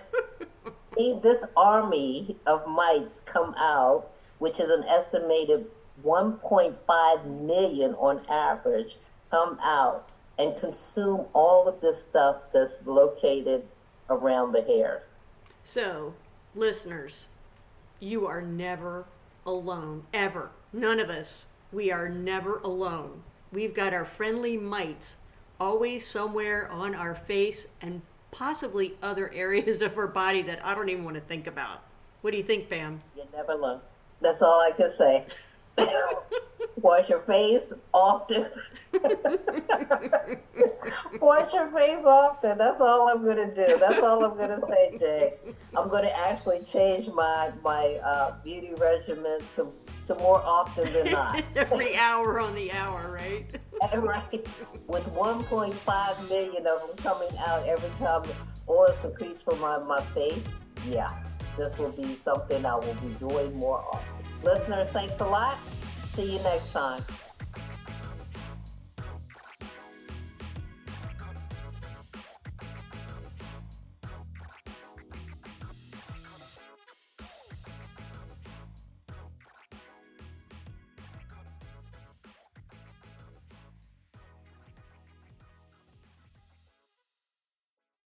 this 1.22 1.42
army 1.56 2.36
of 2.46 2.66
mites 2.68 3.20
come 3.24 3.54
out, 3.58 4.10
which 4.38 4.60
is 4.60 4.70
an 4.70 4.84
estimated 4.84 5.66
1.5 6.04 7.26
million 7.42 7.94
on 7.94 8.24
average, 8.28 8.96
come 9.34 9.58
out 9.60 10.08
and 10.38 10.56
consume 10.56 11.26
all 11.32 11.66
of 11.66 11.80
this 11.80 12.02
stuff 12.02 12.36
that's 12.52 12.74
located 12.84 13.64
around 14.08 14.52
the 14.52 14.62
hairs. 14.62 15.02
So, 15.64 16.14
listeners, 16.54 17.26
you 17.98 18.26
are 18.26 18.42
never 18.42 19.06
alone, 19.44 20.04
ever. 20.12 20.50
None 20.72 21.00
of 21.00 21.10
us. 21.10 21.46
We 21.72 21.90
are 21.90 22.08
never 22.08 22.58
alone. 22.58 23.22
We've 23.52 23.74
got 23.74 23.92
our 23.92 24.04
friendly 24.04 24.56
mites 24.56 25.16
always 25.58 26.06
somewhere 26.06 26.70
on 26.70 26.94
our 26.94 27.14
face 27.14 27.66
and 27.80 28.02
possibly 28.30 28.94
other 29.02 29.32
areas 29.34 29.82
of 29.82 29.98
our 29.98 30.06
body 30.06 30.42
that 30.42 30.64
I 30.64 30.74
don't 30.74 30.88
even 30.88 31.04
want 31.04 31.16
to 31.16 31.22
think 31.22 31.46
about. 31.46 31.82
What 32.20 32.30
do 32.30 32.36
you 32.36 32.44
think, 32.44 32.68
Pam? 32.68 33.00
You 33.16 33.24
never 33.32 33.60
know. 33.60 33.80
That's 34.20 34.42
all 34.42 34.60
I 34.60 34.70
can 34.70 34.90
say. 34.90 35.24
Wash 36.76 37.08
your 37.08 37.20
face 37.20 37.72
often. 37.92 38.46
Wash 41.20 41.52
your 41.52 41.70
face 41.70 42.04
often. 42.04 42.58
That's 42.58 42.80
all 42.80 43.08
I'm 43.08 43.24
gonna 43.24 43.54
do. 43.54 43.78
That's 43.78 44.00
all 44.00 44.24
I'm 44.24 44.36
gonna 44.36 44.60
say, 44.68 44.96
Jay. 44.98 45.34
I'm 45.76 45.88
gonna 45.88 46.12
actually 46.26 46.62
change 46.64 47.08
my 47.08 47.52
my 47.62 47.94
uh, 48.04 48.34
beauty 48.44 48.74
regimen 48.76 49.40
to 49.56 49.72
to 50.06 50.14
more 50.16 50.42
often 50.44 50.92
than 50.92 51.12
not. 51.12 51.42
Every 51.56 51.96
hour 51.96 52.38
on 52.40 52.54
the 52.54 52.70
hour, 52.72 53.10
right? 53.12 53.46
right. 53.96 54.46
With 54.86 55.04
1.5 55.06 56.28
million 56.28 56.66
of 56.66 56.80
them 56.86 56.96
coming 56.98 57.36
out 57.38 57.66
every 57.66 57.88
time 57.98 58.22
oil 58.68 58.94
secretes 59.00 59.42
from 59.42 59.60
my, 59.60 59.78
my 59.78 60.00
face, 60.00 60.46
yeah, 60.88 61.10
this 61.56 61.78
will 61.78 61.92
be 61.92 62.18
something 62.22 62.64
I 62.66 62.74
will 62.74 62.94
be 62.94 63.14
doing 63.18 63.56
more 63.56 63.82
often. 63.92 64.13
Listeners, 64.44 64.90
thanks 64.90 65.18
a 65.20 65.26
lot. 65.26 65.56
See 66.12 66.36
you 66.36 66.42
next 66.42 66.70
time. 66.72 67.02